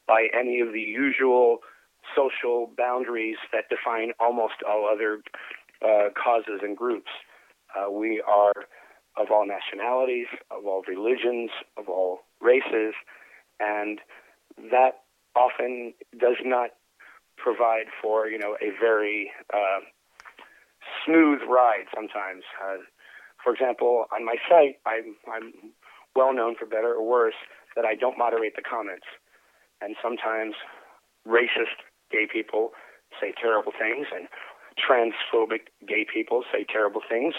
by 0.07 0.27
any 0.37 0.59
of 0.59 0.71
the 0.71 0.79
usual 0.79 1.59
social 2.15 2.71
boundaries 2.77 3.37
that 3.51 3.65
define 3.69 4.11
almost 4.19 4.53
all 4.67 4.87
other 4.91 5.21
uh, 5.83 6.09
causes 6.13 6.61
and 6.61 6.77
groups. 6.77 7.09
Uh, 7.75 7.91
we 7.91 8.21
are 8.27 8.53
of 9.17 9.27
all 9.31 9.45
nationalities, 9.47 10.27
of 10.51 10.65
all 10.65 10.83
religions, 10.87 11.49
of 11.77 11.87
all 11.89 12.19
races, 12.41 12.93
and 13.59 13.99
that 14.71 15.03
often 15.35 15.93
does 16.19 16.37
not 16.43 16.71
provide 17.37 17.87
for 18.01 18.27
you 18.27 18.37
know 18.37 18.55
a 18.61 18.71
very 18.79 19.31
uh, 19.53 19.79
smooth 21.05 21.39
ride 21.49 21.85
sometimes. 21.93 22.43
Uh, 22.63 22.77
for 23.43 23.53
example, 23.53 24.05
on 24.13 24.25
my 24.25 24.35
site, 24.49 24.79
I'm, 24.87 25.15
I'm 25.31 25.53
well 26.15 26.33
known 26.33 26.55
for 26.57 26.65
better 26.65 26.93
or 26.95 27.07
worse 27.07 27.35
that 27.75 27.85
I 27.85 27.93
don't 27.93 28.17
moderate 28.17 28.55
the 28.55 28.63
comments, 28.63 29.05
and 29.81 29.95
sometimes 30.01 30.55
racist 31.27 31.85
gay 32.11 32.27
people 32.31 32.71
say 33.19 33.33
terrible 33.39 33.71
things 33.71 34.07
and 34.13 34.27
transphobic 34.75 35.71
gay 35.87 36.05
people 36.11 36.43
say 36.51 36.65
terrible 36.67 37.01
things. 37.07 37.33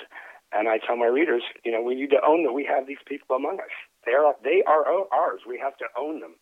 And 0.53 0.69
I 0.69 0.79
tell 0.79 0.97
my 0.97 1.07
readers, 1.07 1.43
you 1.65 1.73
know, 1.73 1.83
we 1.83 1.95
need 1.95 2.11
to 2.11 2.23
own 2.27 2.45
that 2.45 2.53
we 2.53 2.65
have 2.65 2.87
these 2.87 3.03
people 3.07 3.37
among 3.37 3.59
us. 3.61 3.75
They 4.07 4.13
are 4.13 4.35
they 4.43 4.63
are 4.67 4.87
ours. 5.13 5.41
We 5.47 5.59
have 5.59 5.77
to 5.79 5.87
own 5.99 6.21
them, 6.21 6.37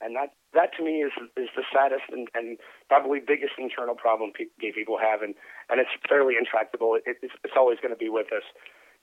and 0.00 0.14
that 0.14 0.30
that 0.54 0.70
to 0.78 0.84
me 0.84 1.02
is 1.02 1.12
is 1.36 1.48
the 1.56 1.64
saddest 1.74 2.04
and, 2.12 2.28
and 2.34 2.58
probably 2.88 3.18
biggest 3.18 3.54
internal 3.58 3.96
problem 3.96 4.30
pe- 4.32 4.54
gay 4.60 4.72
people 4.72 4.98
have, 4.98 5.22
and 5.22 5.34
and 5.68 5.80
it's 5.80 5.90
fairly 6.08 6.34
intractable. 6.38 6.94
It, 6.94 7.18
it's 7.22 7.34
it's 7.42 7.54
always 7.56 7.78
going 7.82 7.92
to 7.92 7.98
be 7.98 8.08
with 8.08 8.32
us. 8.32 8.46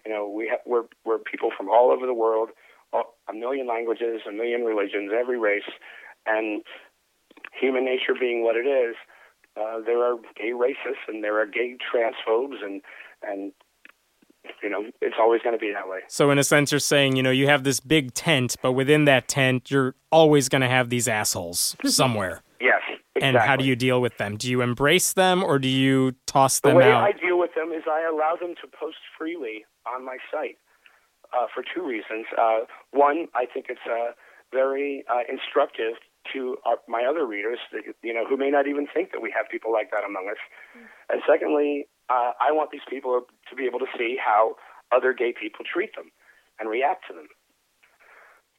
You 0.06 0.14
know, 0.14 0.30
we 0.30 0.48
have 0.48 0.60
we're 0.66 0.88
we're 1.04 1.20
people 1.20 1.52
from 1.56 1.68
all 1.70 1.92
over 1.92 2.06
the 2.08 2.14
world, 2.14 2.50
a 2.94 3.34
million 3.34 3.68
languages, 3.68 4.22
a 4.28 4.32
million 4.32 4.64
religions, 4.64 5.12
every 5.14 5.38
race, 5.38 5.68
and 6.26 6.64
human 7.60 7.84
nature 7.84 8.16
being 8.18 8.44
what 8.44 8.56
it 8.56 8.68
is, 8.68 8.96
uh, 9.58 9.80
there 9.86 10.04
are 10.04 10.18
gay 10.36 10.52
racists 10.52 11.08
and 11.08 11.24
there 11.24 11.40
are 11.42 11.46
gay 11.46 11.78
transphobes 11.82 12.64
and 12.64 12.82
and 13.24 13.52
you 14.64 14.70
know 14.70 14.86
it's 15.02 15.16
always 15.20 15.42
going 15.42 15.56
to 15.56 15.60
be 15.60 15.72
that 15.74 15.88
way. 15.88 16.00
So 16.08 16.32
in 16.32 16.40
a 16.40 16.44
sense, 16.44 16.72
you're 16.72 16.80
saying 16.80 17.16
you 17.16 17.24
know 17.24 17.32
you 17.32 17.48
have 17.48 17.64
this 17.64 17.80
big 17.80 18.14
tent, 18.14 18.56
but 18.62 18.74
within 18.74 19.06
that 19.06 19.28
tent, 19.28 19.72
you're 19.72 19.96
always 20.12 20.50
going 20.50 20.62
to 20.62 20.70
have 20.70 20.90
these 20.90 21.08
assholes 21.08 21.76
somewhere. 21.86 22.42
yes. 22.60 22.82
Exactly. 23.18 23.40
And 23.40 23.50
how 23.50 23.56
do 23.56 23.66
you 23.66 23.76
deal 23.76 24.00
with 24.00 24.18
them? 24.18 24.38
Do 24.38 24.48
you 24.48 24.62
embrace 24.62 25.14
them 25.14 25.44
or 25.44 25.58
do 25.58 25.68
you 25.68 26.14
toss 26.28 26.60
them 26.60 26.78
out? 26.78 26.80
The 26.82 26.86
way 26.86 26.92
out? 26.92 27.04
I 27.04 27.12
deal 27.14 27.40
with 27.40 27.50
them 27.56 27.72
is 27.72 27.82
I 27.90 28.08
allow 28.08 28.36
them 28.40 28.54
to 28.62 28.68
post 28.68 28.98
freely 29.18 29.66
on 29.88 30.06
my 30.06 30.18
site 30.32 30.58
uh, 31.34 31.48
for 31.54 31.64
two 31.64 31.86
reasons. 31.86 32.26
Uh, 32.38 32.70
one, 32.92 33.28
I 33.34 33.46
think 33.52 33.68
it's 33.70 33.82
uh, 33.90 34.12
very 34.54 35.04
uh, 35.10 35.26
instructive 35.28 35.96
to 36.34 36.58
our, 36.66 36.78
my 36.88 37.06
other 37.10 37.26
readers, 37.26 37.60
that, 37.72 37.84
you 38.04 38.14
know, 38.14 38.26
who 38.28 38.38
may 38.38 38.50
not 38.50 38.68
even 38.68 38.88
think 38.94 39.12
that 39.14 39.22
we 39.22 39.34
have 39.36 39.50
people 39.50 39.72
like 39.72 39.92
that 39.92 40.04
among 40.04 40.28
us. 40.30 40.38
Mm. 40.78 40.86
And 41.10 41.22
secondly, 41.28 41.88
uh, 42.10 42.32
I 42.40 42.52
want 42.52 42.72
these 42.72 42.86
people 42.90 43.22
to 43.50 43.56
be 43.56 43.66
able 43.66 43.80
to 43.80 43.88
see 43.98 44.18
how 44.24 44.56
other 44.96 45.14
gay 45.14 45.34
people 45.34 45.66
treat 45.66 45.96
them 45.96 46.12
and 46.60 46.70
react 46.70 47.06
to 47.08 47.14
them. 47.14 47.28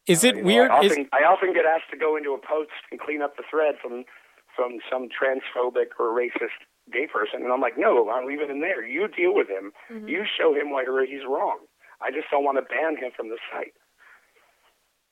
Is 0.07 0.25
it 0.25 0.37
uh, 0.37 0.43
weird? 0.43 0.69
Know, 0.69 0.77
I, 0.77 0.79
often, 0.79 1.01
Is... 1.01 1.09
I 1.13 1.23
often 1.25 1.53
get 1.53 1.65
asked 1.65 1.91
to 1.93 1.99
go 1.99 2.17
into 2.17 2.33
a 2.33 2.39
post 2.39 2.71
and 2.91 3.01
clean 3.01 3.23
up 3.23 3.37
the 3.37 3.45
thread 3.51 3.77
from 3.81 4.05
from 4.57 4.79
some 4.91 5.07
transphobic 5.07 5.95
or 6.01 6.07
racist 6.11 6.59
gay 6.93 7.07
person, 7.07 7.45
and 7.45 7.53
I'm 7.53 7.61
like, 7.61 7.79
no, 7.79 8.09
I'll 8.09 8.27
leave 8.27 8.41
it 8.41 8.51
in 8.51 8.61
there. 8.61 8.85
You 8.85 9.07
deal 9.07 9.33
with 9.33 9.49
him. 9.49 9.71
Mm-hmm. 9.93 10.09
You 10.09 10.25
show 10.27 10.53
him 10.53 10.71
why 10.71 10.85
he's 11.09 11.25
wrong. 11.29 11.59
I 12.01 12.11
just 12.11 12.27
don't 12.31 12.43
want 12.43 12.59
to 12.59 12.63
ban 12.63 12.97
him 12.97 13.13
from 13.15 13.29
the 13.29 13.39
site. 13.53 13.75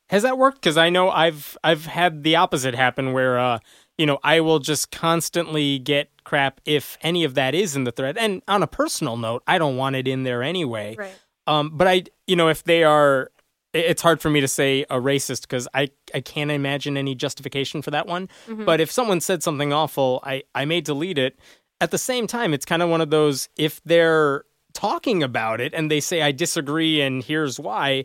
Has 0.08 0.22
that 0.22 0.38
worked? 0.38 0.60
Because 0.60 0.76
I 0.76 0.88
know 0.88 1.10
I've 1.10 1.56
I've 1.62 1.86
had 1.86 2.22
the 2.22 2.36
opposite 2.36 2.74
happen 2.74 3.12
where 3.12 3.38
uh, 3.38 3.58
you 3.98 4.06
know 4.06 4.18
I 4.22 4.40
will 4.40 4.58
just 4.58 4.90
constantly 4.90 5.78
get 5.78 6.10
crap 6.26 6.60
if 6.66 6.98
any 7.00 7.24
of 7.24 7.34
that 7.34 7.54
is 7.54 7.74
in 7.76 7.84
the 7.84 7.92
thread. 7.92 8.18
And 8.18 8.42
on 8.46 8.62
a 8.62 8.66
personal 8.66 9.16
note, 9.16 9.42
I 9.46 9.56
don't 9.58 9.76
want 9.76 9.96
it 9.96 10.06
in 10.06 10.24
there 10.24 10.42
anyway. 10.42 10.96
Right. 10.98 11.14
Um, 11.46 11.70
but 11.72 11.86
I, 11.86 12.02
you 12.26 12.36
know, 12.36 12.48
if 12.48 12.64
they 12.64 12.82
are, 12.82 13.30
it's 13.72 14.02
hard 14.02 14.20
for 14.20 14.28
me 14.28 14.40
to 14.40 14.48
say 14.48 14.82
a 14.90 14.96
racist 14.96 15.42
because 15.42 15.68
I 15.72 15.90
I 16.14 16.20
can't 16.20 16.50
imagine 16.50 16.96
any 16.96 17.14
justification 17.14 17.80
for 17.80 17.90
that 17.92 18.06
one. 18.06 18.28
Mm-hmm. 18.48 18.64
But 18.64 18.80
if 18.80 18.90
someone 18.90 19.20
said 19.20 19.42
something 19.42 19.72
awful, 19.72 20.20
I 20.24 20.42
I 20.54 20.64
may 20.64 20.80
delete 20.80 21.18
it. 21.18 21.38
At 21.80 21.90
the 21.90 21.98
same 21.98 22.26
time, 22.26 22.54
it's 22.54 22.64
kind 22.64 22.82
of 22.82 22.88
one 22.88 23.00
of 23.00 23.10
those 23.10 23.48
if 23.56 23.82
they're 23.84 24.44
talking 24.72 25.22
about 25.22 25.60
it 25.60 25.72
and 25.72 25.90
they 25.90 26.00
say 26.00 26.22
I 26.22 26.32
disagree 26.32 27.00
and 27.00 27.22
here's 27.22 27.58
why. 27.58 28.04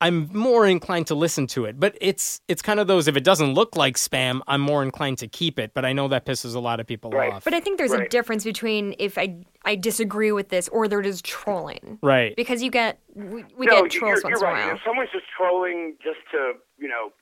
I'm 0.00 0.28
more 0.32 0.66
inclined 0.66 1.06
to 1.06 1.14
listen 1.14 1.46
to 1.48 1.64
it. 1.64 1.80
But 1.80 1.96
it's 2.00 2.40
it's 2.48 2.62
kind 2.62 2.80
of 2.80 2.86
those 2.86 3.08
if 3.08 3.16
it 3.16 3.24
doesn't 3.24 3.54
look 3.54 3.76
like 3.76 3.96
spam, 3.96 4.40
I'm 4.46 4.60
more 4.60 4.82
inclined 4.82 5.18
to 5.18 5.28
keep 5.28 5.58
it. 5.58 5.72
But 5.74 5.84
I 5.84 5.92
know 5.92 6.08
that 6.08 6.26
pisses 6.26 6.54
a 6.54 6.60
lot 6.60 6.80
of 6.80 6.86
people 6.86 7.10
right. 7.10 7.32
off. 7.32 7.44
But 7.44 7.54
I 7.54 7.60
think 7.60 7.78
there's 7.78 7.92
right. 7.92 8.06
a 8.06 8.08
difference 8.08 8.44
between 8.44 8.94
if 8.98 9.16
I 9.16 9.36
I 9.64 9.76
disagree 9.76 10.32
with 10.32 10.50
this 10.50 10.68
or 10.68 10.86
they're 10.88 11.02
just 11.02 11.24
trolling. 11.24 11.98
Right. 12.02 12.36
Because 12.36 12.62
you 12.62 12.70
get 12.70 13.00
we, 13.14 13.44
we 13.56 13.66
no, 13.66 13.82
get 13.82 13.90
trolls 13.90 13.92
you're, 13.92 14.10
once 14.10 14.22
you're 14.24 14.36
in 14.38 14.54
right. 14.54 14.64
a 14.64 14.66
while. 14.68 14.76
If 14.76 14.82
someone's 14.84 15.10
just 15.12 15.26
trolling 15.36 15.96
just 16.02 16.20
to 16.32 16.54
you 16.78 16.88
know 16.88 17.12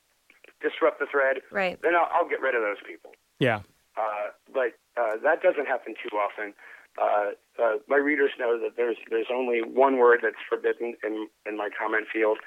disrupt 0.61 0.99
the 0.99 1.05
thread, 1.09 1.37
right? 1.51 1.79
Then 1.81 1.95
I'll, 1.95 2.09
I'll 2.13 2.29
get 2.29 2.41
rid 2.41 2.55
of 2.55 2.61
those 2.61 2.81
people. 2.85 3.11
Yeah. 3.39 3.61
Uh, 3.97 4.35
but 4.53 4.75
uh, 4.99 5.15
that 5.23 5.41
doesn't 5.41 5.67
happen 5.67 5.95
too 5.95 6.15
often. 6.17 6.53
Uh, 7.01 7.31
uh, 7.61 7.75
my 7.87 7.97
readers 7.97 8.31
know 8.39 8.59
that 8.59 8.77
there's 8.77 8.97
there's 9.09 9.27
only 9.33 9.61
one 9.61 9.97
word 9.97 10.19
that's 10.23 10.39
forbidden 10.49 10.95
in 11.03 11.27
in 11.45 11.57
my 11.57 11.69
comment 11.77 12.07
field, 12.11 12.37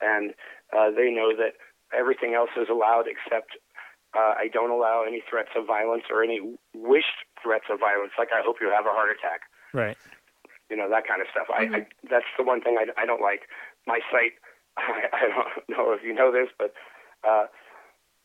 and 0.00 0.32
uh, 0.72 0.90
they 0.90 1.10
know 1.10 1.34
that 1.36 1.54
everything 1.92 2.34
else 2.34 2.50
is 2.56 2.68
allowed 2.70 3.04
except 3.06 3.56
uh, 4.14 4.34
I 4.34 4.48
don't 4.52 4.70
allow 4.70 5.04
any 5.06 5.22
threats 5.28 5.50
of 5.54 5.66
violence 5.66 6.04
or 6.10 6.22
any 6.22 6.40
wished 6.74 7.22
threats 7.42 7.70
of 7.70 7.78
violence, 7.78 8.12
like 8.18 8.34
I 8.34 8.42
hope 8.42 8.56
you 8.60 8.70
have 8.74 8.86
a 8.86 8.94
heart 8.94 9.10
attack. 9.14 9.46
Right. 9.72 9.96
You 10.68 10.76
know 10.76 10.90
that 10.90 11.06
kind 11.06 11.22
of 11.22 11.28
stuff. 11.30 11.46
Mm-hmm. 11.46 11.74
I, 11.74 11.78
I 11.78 11.86
that's 12.10 12.30
the 12.38 12.44
one 12.44 12.60
thing 12.60 12.78
I, 12.78 12.90
I 13.00 13.06
don't 13.06 13.22
like. 13.22 13.46
My 13.86 14.00
site, 14.10 14.34
I, 14.76 15.06
I 15.14 15.22
don't 15.30 15.68
know 15.70 15.92
if 15.94 16.02
you 16.02 16.14
know 16.14 16.30
this, 16.30 16.50
but 16.58 16.74
uh, 17.22 17.46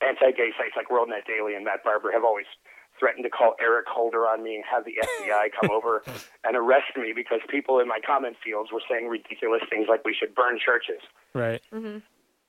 anti-gay 0.02 0.52
sites 0.58 0.74
like 0.76 0.90
WorldNet 0.90 1.26
Daily 1.30 1.56
and 1.56 1.66
Matt 1.66 1.84
Barber 1.84 2.12
have 2.12 2.24
always 2.24 2.50
threatened 3.00 3.24
to 3.24 3.30
call 3.30 3.56
Eric 3.60 3.88
Holder 3.88 4.28
on 4.28 4.44
me 4.44 4.56
and 4.56 4.64
have 4.64 4.86
the 4.86 4.96
FBI 5.02 5.50
come 5.60 5.72
over 5.72 6.04
and 6.44 6.56
arrest 6.56 6.96
me 6.96 7.14
because 7.16 7.40
people 7.50 7.80
in 7.80 7.88
my 7.88 8.00
comment 8.06 8.38
fields 8.44 8.72
were 8.72 8.82
saying 8.90 9.08
ridiculous 9.08 9.62
things 9.70 9.88
like 9.90 10.04
we 10.06 10.14
should 10.14 10.34
burn 10.34 10.60
churches. 10.60 11.02
Right. 11.34 11.62
Mm-hmm. 11.74 12.00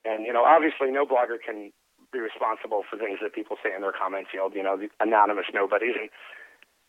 And 0.05 0.25
you 0.25 0.33
know, 0.33 0.45
obviously, 0.45 0.91
no 0.91 1.05
blogger 1.05 1.37
can 1.45 1.73
be 2.13 2.21
responsible 2.21 2.85
for 2.89 2.97
things 2.97 3.19
that 3.23 3.35
people 3.35 3.57
say 3.63 3.75
in 3.75 3.83
their 3.83 3.93
comment 3.93 4.29
field. 4.31 4.55
You 4.55 4.63
know, 4.63 4.77
the 4.77 4.89
anonymous 5.01 5.47
nobodies. 5.53 5.95
And 5.99 6.09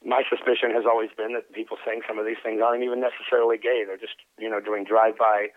my 0.05 0.21
suspicion 0.29 0.71
has 0.71 0.85
always 0.85 1.09
been 1.17 1.33
that 1.33 1.51
people 1.53 1.77
saying 1.85 2.01
some 2.07 2.19
of 2.19 2.25
these 2.25 2.37
things 2.43 2.61
aren't 2.63 2.83
even 2.83 3.01
necessarily 3.01 3.57
gay. 3.57 3.83
They're 3.85 3.97
just 3.97 4.21
you 4.37 4.49
know 4.49 4.61
doing 4.61 4.83
drive-by 4.83 5.49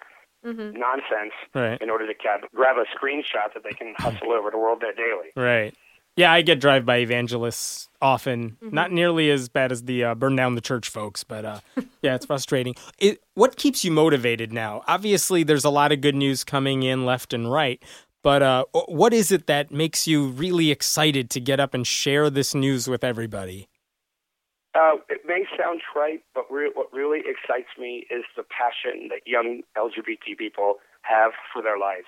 mm-hmm. 0.44 0.78
nonsense 0.78 1.36
right. 1.54 1.80
in 1.80 1.90
order 1.90 2.06
to 2.06 2.14
cap- 2.14 2.48
grab 2.54 2.76
a 2.76 2.86
screenshot 2.96 3.52
that 3.54 3.62
they 3.64 3.72
can 3.76 3.94
hustle 3.98 4.32
over 4.32 4.50
to 4.50 4.56
WorldNet 4.56 4.96
Daily. 4.96 5.30
Right. 5.36 5.74
Yeah, 6.16 6.33
I 6.33 6.42
get 6.42 6.61
drive-by 6.61 6.99
evangelists 6.99 7.88
often. 8.03 8.51
Mm-hmm. 8.62 8.75
Not 8.75 8.92
nearly 8.92 9.31
as 9.31 9.49
bad 9.49 9.73
as 9.73 9.85
the 9.85 10.05
uh, 10.05 10.14
burn 10.14 10.37
down 10.37 10.55
the 10.55 10.61
church 10.61 10.88
folks, 10.88 11.25
but 11.25 11.44
uh, 11.44 11.61
yeah, 12.03 12.14
it's 12.14 12.27
frustrating. 12.27 12.75
It, 12.99 13.23
what 13.35 13.57
keeps 13.57 13.85
you 13.85 13.90
motivated 13.90 14.53
now? 14.53 14.83
Obviously, 14.87 15.42
there's 15.42 15.64
a 15.64 15.70
lot 15.70 15.92
of 15.92 16.03
good 16.03 16.14
news 16.14 16.44
coming 16.44 16.83
in 16.83 17.07
left 17.07 17.33
and 17.33 17.51
right, 17.51 17.83
But 18.23 18.42
uh, 18.42 18.64
what 18.73 19.14
is 19.14 19.33
it 19.33 19.46
that 19.46 19.70
makes 19.70 20.07
you 20.07 20.29
really 20.29 20.70
excited 20.70 21.31
to 21.31 21.40
get 21.40 21.61
up 21.61 21.73
and 21.73 21.87
share 21.87 22.29
this 22.29 22.55
news 22.55 22.88
with 22.88 23.03
everybody? 23.03 23.68
Uh, 24.75 24.96
it 25.09 25.23
may 25.27 25.44
sound 25.59 25.81
trite, 25.92 26.23
but 26.35 26.44
re- 26.51 26.70
what 26.75 26.92
really 26.92 27.20
excites 27.20 27.70
me 27.79 28.07
is 28.11 28.25
the 28.37 28.44
passion 28.44 29.09
that 29.09 29.27
young 29.27 29.62
LGBT 29.77 30.37
people 30.38 30.75
have 31.03 31.33
for 31.53 31.62
their 31.62 31.79
lives. 31.79 32.07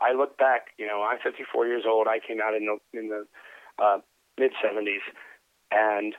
I 0.00 0.12
look 0.12 0.36
back, 0.38 0.68
you 0.78 0.86
know, 0.86 1.02
I'm 1.02 1.18
54 1.22 1.66
years 1.66 1.84
old. 1.86 2.06
I 2.08 2.18
came 2.18 2.40
out 2.40 2.54
in 2.54 2.66
the 2.66 2.98
in 2.98 3.08
the 3.08 3.26
uh, 3.82 3.98
mid 4.38 4.52
70s, 4.62 5.04
and 5.70 6.14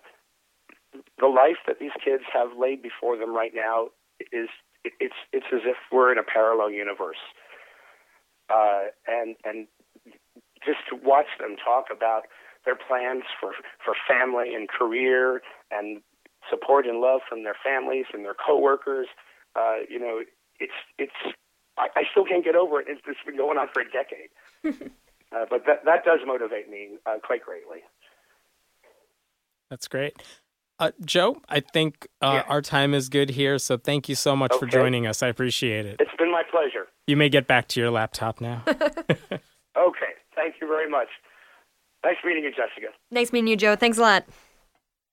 the 1.20 1.28
life 1.28 1.58
that 1.68 1.80
these 1.80 1.96
kids 2.04 2.24
have 2.34 2.50
laid 2.58 2.82
before 2.82 3.18
them 3.18 3.36
right 3.36 3.52
now 3.54 3.88
is 4.32 4.50
it's 4.84 5.16
it's 5.34 5.48
as 5.54 5.62
if 5.66 5.78
we're 5.92 6.12
in 6.12 6.18
a 6.18 6.24
parallel 6.24 6.72
universe. 6.72 7.22
Uh, 8.50 8.94
and 9.08 9.36
and 9.44 9.68
just 10.66 10.80
to 10.90 10.96
watch 10.96 11.28
them 11.40 11.56
talk 11.64 11.86
about 11.92 12.24
their 12.66 12.76
plans 12.76 13.24
for 13.40 13.54
for 13.84 13.94
family 14.08 14.54
and 14.56 14.70
career 14.70 15.42
and 15.72 16.02
support 16.50 16.86
and 16.86 17.00
love 17.00 17.22
from 17.28 17.44
their 17.44 17.56
families 17.64 18.06
and 18.14 18.24
their 18.24 18.36
coworkers, 18.36 19.08
uh, 19.56 19.78
you 19.90 20.00
know, 20.00 20.22
it's 20.60 20.74
it's 20.98 21.36
I, 21.78 21.88
I 21.96 22.04
still 22.12 22.26
can't 22.26 22.44
get 22.44 22.56
over 22.56 22.80
it. 22.80 22.88
It's, 22.90 23.02
it's 23.08 23.20
been 23.26 23.38
going 23.38 23.58
on 23.58 23.68
for 23.74 23.82
a 23.82 23.86
decade. 23.86 24.30
uh, 25.36 25.46
but 25.50 25.66
that 25.66 25.86
that 25.86 26.06
does 26.06 26.20
motivate 26.26 26.70
me 26.70 26.98
uh, 27.06 27.16
quite 27.24 27.44
greatly. 27.44 27.80
That's 29.70 29.88
great. 29.88 30.22
Uh, 30.78 30.92
Joe, 31.06 31.42
I 31.48 31.62
think 31.62 32.08
uh, 32.22 32.42
yeah. 32.46 32.52
our 32.52 32.62
time 32.62 32.94
is 32.94 33.08
good 33.08 33.30
here, 33.30 33.58
so 33.60 33.78
thank 33.78 34.10
you 34.10 34.16
so 34.16 34.36
much 34.36 34.52
okay. 34.52 34.60
for 34.60 34.66
joining 34.66 35.08
us. 35.08 35.24
I 35.24 35.28
appreciate 35.28 35.86
it. 35.86 35.98
It's 36.02 36.12
been 36.18 36.32
my 36.32 36.44
pleasure. 36.52 36.88
You 37.08 37.16
may 37.16 37.30
get 37.30 37.48
back 37.48 37.70
to 37.70 37.80
your 37.80 37.92
laptop 37.92 38.42
now. 38.42 38.62
okay, 38.68 40.14
thank 40.36 40.56
you 40.62 40.68
very 40.68 40.90
much. 40.90 41.08
Nice 42.04 42.18
meeting 42.26 42.44
you, 42.44 42.52
Jessica. 42.52 42.94
Nice 43.10 43.32
meeting 43.32 43.48
you, 43.48 43.56
Joe. 43.56 43.76
Thanks 43.76 43.98
a 43.98 44.02
lot. 44.02 44.26